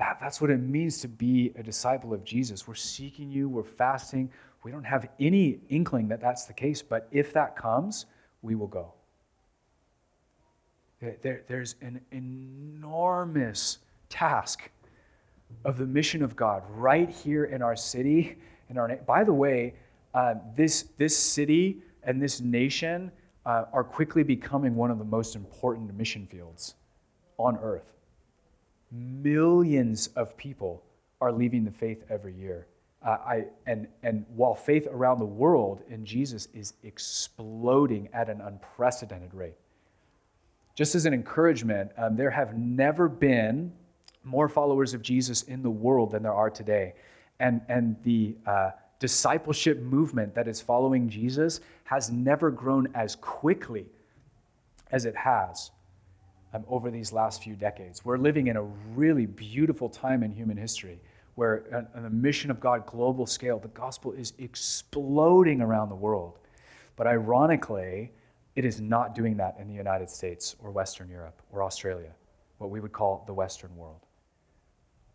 That, 0.00 0.16
that's 0.18 0.40
what 0.40 0.48
it 0.48 0.56
means 0.56 1.02
to 1.02 1.08
be 1.08 1.52
a 1.56 1.62
disciple 1.62 2.14
of 2.14 2.24
Jesus. 2.24 2.66
We're 2.66 2.74
seeking 2.74 3.30
you, 3.30 3.50
we're 3.50 3.62
fasting. 3.62 4.30
We 4.64 4.72
don't 4.72 4.82
have 4.82 5.10
any 5.20 5.60
inkling 5.68 6.08
that 6.08 6.22
that's 6.22 6.46
the 6.46 6.54
case, 6.54 6.80
but 6.80 7.06
if 7.12 7.34
that 7.34 7.54
comes, 7.54 8.06
we 8.40 8.54
will 8.54 8.66
go. 8.66 8.94
There, 11.02 11.42
there's 11.46 11.74
an 11.82 12.00
enormous 12.12 13.80
task 14.08 14.70
of 15.66 15.76
the 15.76 15.86
mission 15.86 16.22
of 16.22 16.34
God 16.34 16.62
right 16.70 17.10
here 17.10 17.44
in 17.44 17.60
our 17.60 17.76
city. 17.76 18.38
In 18.70 18.78
our, 18.78 18.96
by 19.06 19.22
the 19.22 19.34
way, 19.34 19.74
uh, 20.14 20.34
this, 20.56 20.88
this 20.96 21.14
city 21.14 21.82
and 22.04 22.22
this 22.22 22.40
nation 22.40 23.12
uh, 23.44 23.64
are 23.70 23.84
quickly 23.84 24.22
becoming 24.22 24.76
one 24.76 24.90
of 24.90 24.98
the 24.98 25.04
most 25.04 25.36
important 25.36 25.94
mission 25.94 26.26
fields 26.26 26.74
on 27.36 27.58
earth. 27.58 27.99
Millions 28.90 30.08
of 30.16 30.36
people 30.36 30.82
are 31.20 31.32
leaving 31.32 31.64
the 31.64 31.70
faith 31.70 32.02
every 32.08 32.34
year. 32.34 32.66
Uh, 33.04 33.16
I, 33.24 33.44
and, 33.66 33.88
and 34.02 34.26
while 34.34 34.54
faith 34.54 34.86
around 34.90 35.18
the 35.18 35.24
world 35.24 35.82
in 35.88 36.04
Jesus 36.04 36.48
is 36.52 36.74
exploding 36.82 38.08
at 38.12 38.28
an 38.28 38.40
unprecedented 38.40 39.32
rate. 39.32 39.56
Just 40.74 40.94
as 40.94 41.06
an 41.06 41.14
encouragement, 41.14 41.92
um, 41.96 42.16
there 42.16 42.30
have 42.30 42.56
never 42.56 43.08
been 43.08 43.72
more 44.24 44.48
followers 44.48 44.92
of 44.92 45.02
Jesus 45.02 45.42
in 45.42 45.62
the 45.62 45.70
world 45.70 46.10
than 46.10 46.22
there 46.22 46.34
are 46.34 46.50
today. 46.50 46.94
And, 47.38 47.62
and 47.68 47.96
the 48.02 48.36
uh, 48.46 48.70
discipleship 48.98 49.80
movement 49.80 50.34
that 50.34 50.46
is 50.46 50.60
following 50.60 51.08
Jesus 51.08 51.60
has 51.84 52.10
never 52.10 52.50
grown 52.50 52.88
as 52.94 53.16
quickly 53.16 53.86
as 54.90 55.06
it 55.06 55.16
has 55.16 55.70
um, 56.52 56.64
over 56.68 56.90
these 56.90 57.12
last 57.12 57.42
few 57.42 57.54
decades. 57.54 58.04
We're 58.04 58.18
living 58.18 58.48
in 58.48 58.56
a 58.56 58.62
really 58.62 59.26
beautiful 59.26 59.88
time 59.88 60.22
in 60.22 60.32
human 60.32 60.56
history 60.56 61.00
where, 61.34 61.88
on 61.94 62.02
the 62.02 62.10
mission 62.10 62.50
of 62.50 62.60
God, 62.60 62.86
global 62.86 63.26
scale, 63.26 63.58
the 63.58 63.68
gospel 63.68 64.12
is 64.12 64.32
exploding 64.38 65.60
around 65.60 65.88
the 65.88 65.94
world. 65.94 66.38
But 66.96 67.06
ironically, 67.06 68.12
it 68.56 68.64
is 68.64 68.80
not 68.80 69.14
doing 69.14 69.36
that 69.38 69.56
in 69.58 69.68
the 69.68 69.74
United 69.74 70.10
States 70.10 70.56
or 70.58 70.70
Western 70.70 71.08
Europe 71.08 71.40
or 71.52 71.62
Australia, 71.62 72.12
what 72.58 72.70
we 72.70 72.80
would 72.80 72.92
call 72.92 73.24
the 73.26 73.32
Western 73.32 73.74
world. 73.76 74.00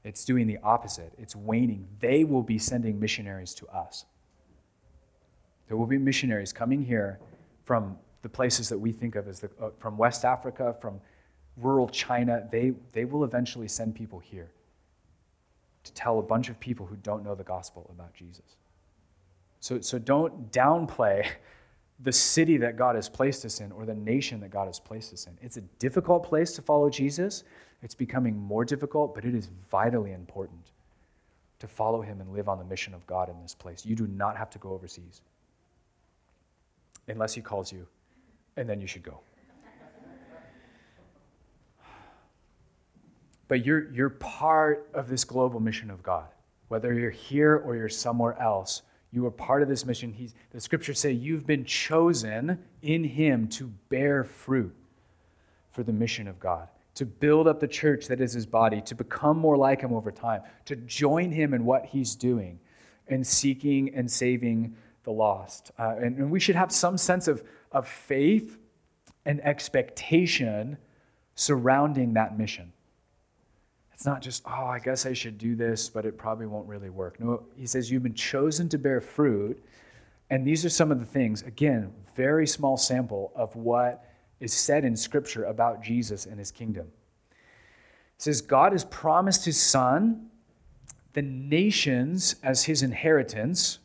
It's 0.04 0.24
doing 0.24 0.48
the 0.48 0.58
opposite. 0.64 1.12
It's 1.18 1.36
waning. 1.36 1.88
They 2.00 2.24
will 2.24 2.44
be 2.44 2.58
sending 2.58 3.00
missionaries 3.00 3.54
to 3.56 3.68
us. 3.68 4.06
There 5.68 5.78
will 5.78 5.88
be 5.88 5.98
missionaries 5.98 6.54
coming 6.54 6.82
here 6.82 7.20
from 7.66 7.98
the 8.22 8.30
places 8.30 8.70
that 8.70 8.78
we 8.78 8.92
think 8.92 9.16
of 9.16 9.28
as 9.28 9.40
the, 9.40 9.50
uh, 9.62 9.70
from 9.80 9.98
West 9.98 10.24
Africa, 10.24 10.76
from 10.80 11.02
rural 11.58 11.88
China, 11.88 12.48
they, 12.52 12.74
they 12.92 13.06
will 13.06 13.24
eventually 13.24 13.68
send 13.68 13.96
people 13.96 14.20
here 14.20 14.50
to 15.84 15.94
tell 15.94 16.20
a 16.20 16.24
bunch 16.24 16.50
of 16.50 16.60
people 16.60 16.86
who 16.86 16.96
don't 16.98 17.24
know 17.24 17.36
the 17.36 17.44
gospel 17.44 17.90
about 17.94 18.14
Jesus. 18.14 18.58
So, 19.60 19.80
so 19.82 19.98
don't 19.98 20.52
downplay 20.52 21.28
the 22.02 22.12
city 22.12 22.58
that 22.58 22.76
God 22.76 22.96
has 22.96 23.08
placed 23.08 23.46
us 23.46 23.62
in 23.62 23.72
or 23.72 23.86
the 23.86 23.96
nation 23.96 24.40
that 24.42 24.50
God 24.50 24.68
has 24.68 24.80
placed 24.80 25.14
us 25.14 25.28
in. 25.28 25.38
It's 25.42 25.58
a 25.58 25.62
difficult 25.80 26.24
place 26.24 26.52
to 26.54 26.62
follow 26.62 26.90
Jesus. 26.90 27.44
It's 27.82 27.96
becoming 27.96 28.38
more 28.38 28.66
difficult, 28.66 29.16
but 29.16 29.26
it 29.26 29.34
is 29.34 29.50
vitally 29.72 30.12
important 30.12 30.60
to 31.60 31.68
follow 31.68 32.02
him 32.02 32.20
and 32.20 32.34
live 32.34 32.50
on 32.50 32.58
the 32.58 32.66
mission 32.66 32.94
of 32.94 33.06
God 33.08 33.30
in 33.30 33.42
this 33.42 33.56
place. 33.56 33.86
You 33.86 33.96
do 33.96 34.08
not 34.08 34.36
have 34.36 34.50
to 34.52 34.60
go 34.60 34.72
overseas 34.72 35.22
unless 37.08 37.34
he 37.34 37.42
calls 37.42 37.72
you, 37.72 37.88
and 38.58 38.68
then 38.68 38.82
you 38.82 38.88
should 38.88 39.04
go. 39.04 39.20
But 43.48 43.66
you're, 43.66 43.92
you're 43.92 44.10
part 44.10 44.90
of 44.94 45.08
this 45.08 45.24
global 45.24 45.60
mission 45.60 45.92
of 45.92 46.02
God. 46.02 46.28
Whether 46.68 46.94
you're 46.94 47.12
here 47.12 47.58
or 47.58 47.76
you're 47.76 47.90
somewhere 47.90 48.40
else, 48.42 48.82
You 49.16 49.26
are 49.26 49.32
part 49.32 49.62
of 49.62 49.70
this 49.70 49.86
mission. 49.86 50.12
He's, 50.12 50.36
the 50.52 50.60
scriptures 50.60 51.00
say 51.00 51.14
you've 51.14 51.48
been 51.48 51.64
chosen 51.64 52.60
in 52.82 53.06
Him 53.06 53.48
to 53.50 53.72
bear 53.88 54.26
fruit 54.26 54.76
for 55.72 55.84
the 55.84 55.94
mission 55.94 56.28
of 56.28 56.38
God, 56.38 56.68
to 56.96 57.06
build 57.06 57.48
up 57.48 57.62
the 57.62 57.68
church 57.68 58.08
that 58.08 58.20
is 58.20 58.34
His 58.34 58.46
body, 58.46 58.82
to 58.82 58.94
become 58.94 59.38
more 59.38 59.56
like 59.56 59.80
Him 59.80 59.94
over 59.94 60.12
time, 60.12 60.42
to 60.66 60.76
join 60.76 61.32
Him 61.32 61.54
in 61.54 61.64
what 61.64 61.86
He's 61.86 62.14
doing 62.14 62.60
and 63.08 63.26
seeking 63.26 63.96
and 63.96 64.12
saving 64.12 64.76
the 65.06 65.12
lost. 65.12 65.72
Uh, 65.80 65.96
and, 65.98 66.18
and 66.18 66.30
we 66.30 66.42
should 66.42 66.58
have 66.58 66.74
some 66.74 66.98
sense 66.98 67.30
of, 67.30 67.42
of 67.72 67.88
faith 67.88 68.58
and 69.24 69.40
expectation 69.46 70.78
surrounding 71.36 72.16
that 72.16 72.38
mission. 72.38 72.74
It's 73.96 74.06
not 74.06 74.22
just, 74.22 74.44
oh, 74.46 74.66
I 74.66 74.80
guess 74.80 75.06
I 75.06 75.14
should 75.14 75.38
do 75.38 75.56
this, 75.56 75.90
but 75.90 76.06
it 76.06 76.18
probably 76.18 76.48
won't 76.48 76.68
really 76.68 76.90
work. 76.90 77.18
No, 77.18 77.44
he 77.56 77.66
says, 77.66 77.90
You've 77.90 78.04
been 78.04 78.14
chosen 78.14 78.68
to 78.70 78.78
bear 78.78 79.00
fruit. 79.00 79.64
And 80.30 80.46
these 80.46 80.66
are 80.66 80.70
some 80.70 80.92
of 80.92 81.00
the 81.00 81.06
things, 81.06 81.44
again, 81.44 81.94
very 82.14 82.46
small 82.46 82.76
sample 82.76 83.32
of 83.36 83.56
what 83.56 84.04
is 84.42 84.54
said 84.54 84.84
in 84.84 84.98
Scripture 84.98 85.46
about 85.46 85.82
Jesus 85.82 86.26
and 86.26 86.38
his 86.38 86.52
kingdom. 86.52 86.88
It 87.30 88.22
says, 88.22 88.42
God 88.42 88.74
has 88.74 88.84
promised 88.84 89.46
his 89.46 89.62
Son 89.62 90.30
the 91.14 91.22
nations 91.22 92.36
as 92.44 92.66
his 92.66 92.84
inheritance 92.84 93.80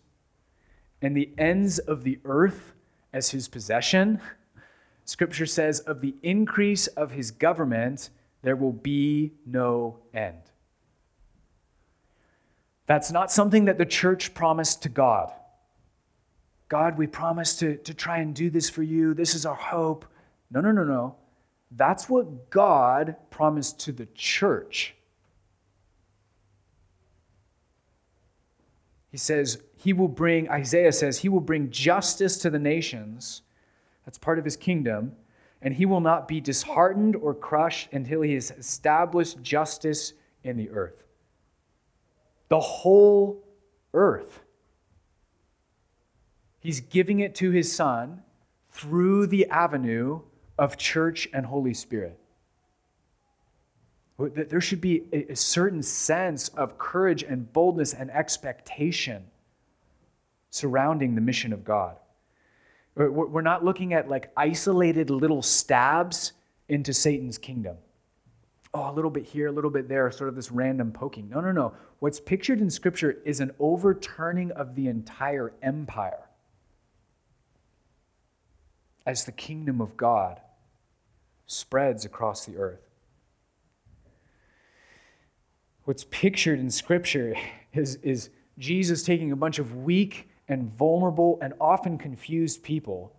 and 1.03 1.17
the 1.17 1.31
ends 1.39 1.79
of 1.79 2.03
the 2.03 2.19
earth 2.25 2.73
as 3.13 3.31
his 3.31 3.47
possession. 3.47 4.21
Scripture 5.05 5.47
says, 5.47 5.81
of 5.81 6.01
the 6.01 6.17
increase 6.25 6.89
of 6.89 7.13
his 7.13 7.31
government, 7.31 8.11
there 8.43 8.57
will 8.57 8.73
be 8.73 9.33
no 9.47 9.99
end. 10.15 10.39
That's 12.87 13.13
not 13.13 13.31
something 13.31 13.67
that 13.67 13.79
the 13.79 13.87
church 13.87 14.35
promised 14.35 14.83
to 14.83 14.89
God. 14.89 15.33
God, 16.69 16.97
we 16.99 17.07
promise 17.07 17.57
to, 17.59 17.77
to 17.77 17.95
try 17.95 18.19
and 18.19 18.35
do 18.35 18.51
this 18.51 18.71
for 18.71 18.83
you. 18.83 19.15
This 19.15 19.35
is 19.35 19.45
our 19.45 19.55
hope. 19.55 20.05
No, 20.51 20.61
no, 20.61 20.73
no, 20.73 20.85
no. 20.85 21.17
That's 21.73 22.09
what 22.09 22.51
God 22.51 23.17
promised 23.31 23.81
to 23.81 23.93
the 23.93 24.07
church. 24.15 24.95
He 29.11 29.19
says, 29.19 29.63
He 29.77 29.93
will 29.93 30.09
bring, 30.09 30.49
Isaiah 30.49 30.93
says, 30.93 31.19
He 31.19 31.29
will 31.29 31.41
bring 31.41 31.71
justice 31.71 32.39
to 32.39 32.51
the 32.51 32.59
nations. 32.59 33.43
That's 34.05 34.19
part 34.19 34.39
of 34.39 34.45
His 34.45 34.57
kingdom. 34.57 35.13
And 35.63 35.75
He 35.75 35.87
will 35.87 36.01
not 36.01 36.27
be 36.27 36.41
disheartened 36.41 37.17
or 37.17 37.35
crushed 37.35 37.93
until 37.93 38.23
He 38.23 38.35
has 38.35 38.51
established 38.51 39.43
justice 39.43 40.15
in 40.43 40.57
the 40.57 40.71
earth. 40.71 41.05
The 42.49 42.61
whole 42.61 43.45
earth. 43.93 44.41
He's 46.61 46.81
giving 46.81 47.21
it 47.21 47.35
to 47.37 47.51
His 47.51 47.73
Son 47.73 48.23
through 48.71 49.27
the 49.27 49.49
avenue 49.49 50.21
of 50.59 50.77
church 50.77 51.29
and 51.33 51.45
Holy 51.47 51.75
Spirit. 51.75 52.19
There 54.19 54.61
should 54.61 54.83
be 54.83 55.05
a 55.13 55.35
certain 55.35 55.83
sense 55.83 56.49
of 56.51 56.77
courage 56.77 57.23
and 57.23 57.51
boldness 57.53 57.95
and 57.95 58.11
expectation 58.11 59.25
surrounding 60.51 61.15
the 61.15 61.23
mission 61.23 61.55
of 61.55 61.65
God. 61.65 61.97
We're 62.95 63.41
not 63.41 63.65
looking 63.65 63.95
at 63.95 64.09
like 64.09 64.31
isolated 64.37 65.11
little 65.11 65.43
stabs 65.43 66.33
into 66.69 66.93
Satan's 66.93 67.39
kingdom. 67.39 67.77
Oh, 68.73 68.91
a 68.91 68.93
little 68.93 69.11
bit 69.11 69.25
here, 69.25 69.49
a 69.49 69.53
little 69.53 69.71
bit 69.71 69.89
there, 69.89 70.11
sort 70.13 70.29
of 70.29 70.37
this 70.37 70.53
random 70.53 70.93
poking. 70.93 71.29
No, 71.29 71.41
no, 71.41 71.51
no. 71.51 71.75
What's 71.99 72.21
pictured 72.21 72.61
in 72.61 72.71
Scripture 72.71 73.19
is 73.25 73.41
an 73.41 73.51
overturning 73.59 74.53
of 74.53 74.75
the 74.75 74.87
entire 74.87 75.53
empire 75.63 76.29
as 79.07 79.25
the 79.25 79.33
kingdom 79.33 79.81
of 79.81 79.97
God 79.97 80.41
spreads 81.47 82.05
across 82.05 82.47
the 82.47 82.57
earth. 82.57 82.87
What's 85.85 86.05
pictured 86.05 86.61
in 86.61 86.71
Scripture 86.71 87.35
is, 87.73 87.97
is 87.97 88.31
Jesus 88.59 89.03
taking 89.03 89.33
a 89.33 89.37
bunch 89.37 89.59
of 89.59 89.77
weak 89.79 90.30
and 90.51 90.71
vulnerable 90.77 91.39
and 91.41 91.55
often 91.61 91.97
confused 91.97 92.63
people 92.63 93.15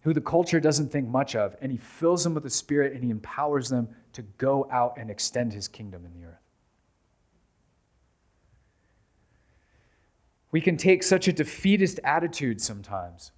who 0.00 0.12
the 0.12 0.20
culture 0.20 0.58
doesn't 0.58 0.90
think 0.90 1.06
much 1.06 1.36
of, 1.36 1.54
and 1.60 1.70
he 1.70 1.78
fills 1.78 2.24
them 2.24 2.34
with 2.34 2.42
the 2.42 2.50
Spirit 2.50 2.94
and 2.94 3.04
he 3.04 3.10
empowers 3.10 3.68
them 3.68 3.88
to 4.14 4.22
go 4.22 4.66
out 4.72 4.94
and 4.96 5.10
extend 5.10 5.52
his 5.52 5.68
kingdom 5.68 6.04
in 6.04 6.12
the 6.18 6.26
earth. 6.26 6.40
We 10.50 10.60
can 10.60 10.76
take 10.76 11.02
such 11.02 11.28
a 11.28 11.32
defeatist 11.32 12.00
attitude 12.02 12.60
sometimes. 12.60 13.32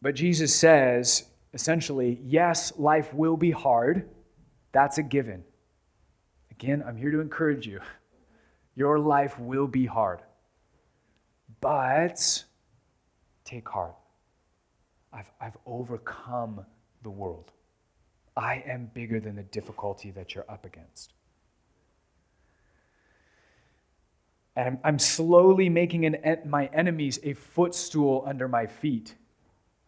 But 0.00 0.14
Jesus 0.14 0.54
says, 0.54 1.24
essentially, 1.52 2.20
yes, 2.22 2.72
life 2.78 3.12
will 3.12 3.36
be 3.36 3.50
hard. 3.50 4.08
That's 4.72 4.98
a 4.98 5.02
given. 5.02 5.44
Again, 6.50 6.84
I'm 6.86 6.96
here 6.96 7.10
to 7.10 7.20
encourage 7.20 7.66
you. 7.66 7.80
Your 8.74 8.98
life 8.98 9.38
will 9.38 9.66
be 9.66 9.86
hard. 9.86 10.20
But 11.66 12.44
take 13.44 13.68
heart. 13.68 13.96
I've, 15.12 15.28
I've 15.40 15.56
overcome 15.66 16.64
the 17.02 17.10
world. 17.10 17.50
I 18.36 18.62
am 18.68 18.88
bigger 18.94 19.18
than 19.18 19.34
the 19.34 19.42
difficulty 19.42 20.12
that 20.12 20.32
you're 20.32 20.48
up 20.48 20.64
against. 20.64 21.14
And 24.54 24.68
I'm, 24.68 24.78
I'm 24.84 24.98
slowly 25.00 25.68
making 25.68 26.06
an, 26.06 26.38
my 26.44 26.66
enemies 26.66 27.18
a 27.24 27.32
footstool 27.32 28.22
under 28.28 28.46
my 28.46 28.66
feet, 28.66 29.16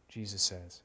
Jesus 0.09 0.43
says. 0.43 0.81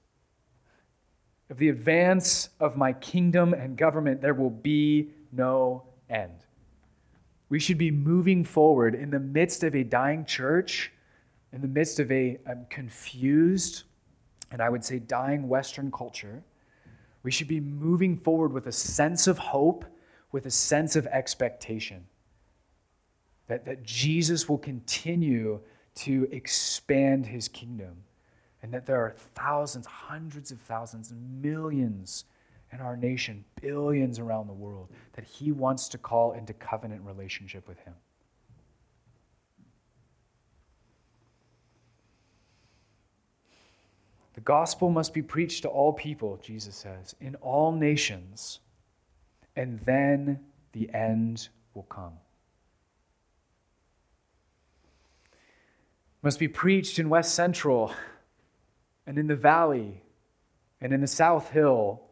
Of 1.50 1.58
the 1.58 1.70
advance 1.70 2.50
of 2.60 2.78
my 2.78 2.94
kingdom 2.94 3.56
and 3.56 3.76
government, 3.76 4.22
there 4.22 4.36
will 4.36 4.52
be 4.52 5.10
no 5.32 5.86
end. 6.08 6.46
We 7.54 7.60
should 7.60 7.78
be 7.78 7.92
moving 7.92 8.44
forward 8.44 8.96
in 8.96 9.12
the 9.12 9.20
midst 9.20 9.64
of 9.64 9.76
a 9.76 9.84
dying 9.84 10.26
church, 10.26 10.92
in 11.52 11.62
the 11.62 11.68
midst 11.68 12.00
of 12.00 12.12
a 12.12 12.40
um, 12.48 12.66
confused 12.68 13.84
and 14.50 14.60
I 14.60 14.70
would 14.70 14.84
say 14.84 14.98
dying 14.98 15.48
Western 15.48 15.92
culture. 15.92 16.42
We 17.22 17.30
should 17.30 17.48
be 17.48 17.60
moving 17.60 18.18
forward 18.18 18.54
with 18.54 18.66
a 18.66 18.72
sense 18.72 19.28
of 19.28 19.38
hope, 19.38 19.86
with 20.32 20.48
a 20.48 20.50
sense 20.50 20.96
of 20.96 21.06
expectation 21.06 22.04
that, 23.46 23.66
that 23.66 23.84
Jesus 23.84 24.50
will 24.50 24.58
continue 24.58 25.60
to 25.98 26.28
expand 26.32 27.28
his 27.28 27.48
kingdom 27.48 27.98
and 28.64 28.74
that 28.74 28.88
there 28.88 28.98
are 29.00 29.14
thousands, 29.36 29.86
hundreds 29.86 30.50
of 30.50 30.60
thousands, 30.62 31.14
millions 31.40 32.26
in 32.74 32.82
our 32.82 32.98
nation, 32.98 33.46
billions 33.62 34.18
around 34.20 34.48
the 34.48 34.54
world, 34.54 34.90
that 35.14 35.24
He 35.24 35.52
wants 35.52 35.88
to 35.90 35.98
call 35.98 36.32
into 36.34 36.54
covenant 36.54 37.02
relationship 37.06 37.68
with 37.68 37.80
Him. 37.80 37.94
The 44.34 44.42
gospel 44.42 44.90
must 44.90 45.14
be 45.14 45.22
preached 45.22 45.62
to 45.62 45.70
all 45.70 45.94
people, 45.94 46.40
Jesus 46.44 46.76
says, 46.76 47.16
in 47.22 47.36
all 47.36 47.72
nations, 47.72 48.60
and 49.56 49.80
then 49.82 50.40
the 50.72 50.92
end 50.94 51.50
will 51.76 51.84
come. 51.84 52.14
Must 56.24 56.40
be 56.40 56.48
preached 56.48 56.98
in 56.98 57.10
West 57.10 57.36
Central 57.36 57.94
and 59.06 59.20
in 59.20 59.28
the 59.28 59.36
valley 59.36 60.02
and 60.82 60.94
in 60.94 61.02
the 61.02 61.08
South 61.08 61.50
Hill 61.50 62.03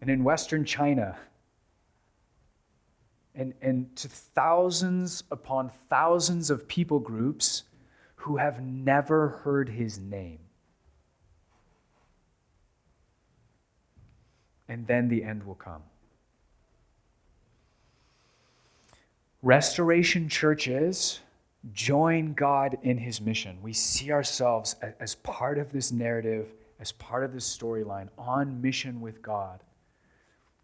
and 0.00 0.10
in 0.10 0.24
Western 0.24 0.64
China, 0.64 1.16
and, 3.34 3.54
and 3.60 3.94
to 3.96 4.08
thousands 4.08 5.24
upon 5.30 5.70
thousands 5.88 6.50
of 6.50 6.66
people 6.66 6.98
groups 6.98 7.64
who 8.16 8.36
have 8.36 8.62
never 8.62 9.28
heard 9.28 9.68
his 9.68 9.98
name. 9.98 10.38
And 14.68 14.86
then 14.86 15.08
the 15.08 15.22
end 15.22 15.44
will 15.44 15.54
come. 15.54 15.82
Restoration 19.42 20.28
churches 20.28 21.20
join 21.72 22.32
God 22.32 22.78
in 22.82 22.98
his 22.98 23.20
mission. 23.20 23.58
We 23.62 23.72
see 23.72 24.10
ourselves 24.10 24.74
as 24.98 25.14
part 25.16 25.58
of 25.58 25.70
this 25.70 25.92
narrative, 25.92 26.48
as 26.80 26.90
part 26.92 27.22
of 27.22 27.32
this 27.32 27.56
storyline, 27.56 28.08
on 28.18 28.60
mission 28.60 29.00
with 29.00 29.22
God 29.22 29.60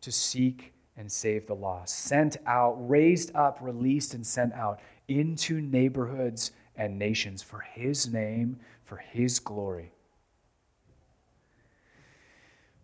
to 0.02 0.12
seek 0.12 0.72
and 0.96 1.10
save 1.10 1.46
the 1.46 1.54
lost, 1.54 1.98
sent 2.00 2.36
out, 2.46 2.76
raised 2.88 3.34
up, 3.34 3.58
released, 3.60 4.14
and 4.14 4.26
sent 4.26 4.52
out 4.52 4.80
into 5.08 5.60
neighborhoods 5.60 6.52
and 6.76 6.98
nations 6.98 7.42
for 7.42 7.60
His 7.60 8.12
name, 8.12 8.58
for 8.84 8.96
His 8.96 9.38
glory. 9.38 9.92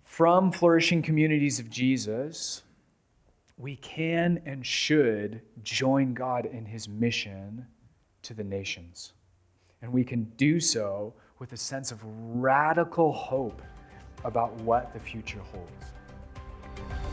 From 0.04 0.50
flourishing 0.50 1.02
communities 1.02 1.58
of 1.58 1.70
Jesus, 1.70 2.62
we 3.56 3.76
can 3.76 4.40
and 4.46 4.64
should 4.64 5.42
join 5.62 6.14
God 6.14 6.46
in 6.46 6.64
His 6.64 6.88
mission 6.88 7.66
to 8.22 8.34
the 8.34 8.44
nations. 8.44 9.12
And 9.82 9.92
we 9.92 10.02
can 10.02 10.24
do 10.36 10.60
so 10.60 11.14
with 11.38 11.52
a 11.52 11.56
sense 11.56 11.92
of 11.92 12.00
radical 12.04 13.12
hope 13.12 13.62
about 14.24 14.54
what 14.62 14.92
the 14.92 14.98
future 14.98 15.40
holds. 15.52 17.07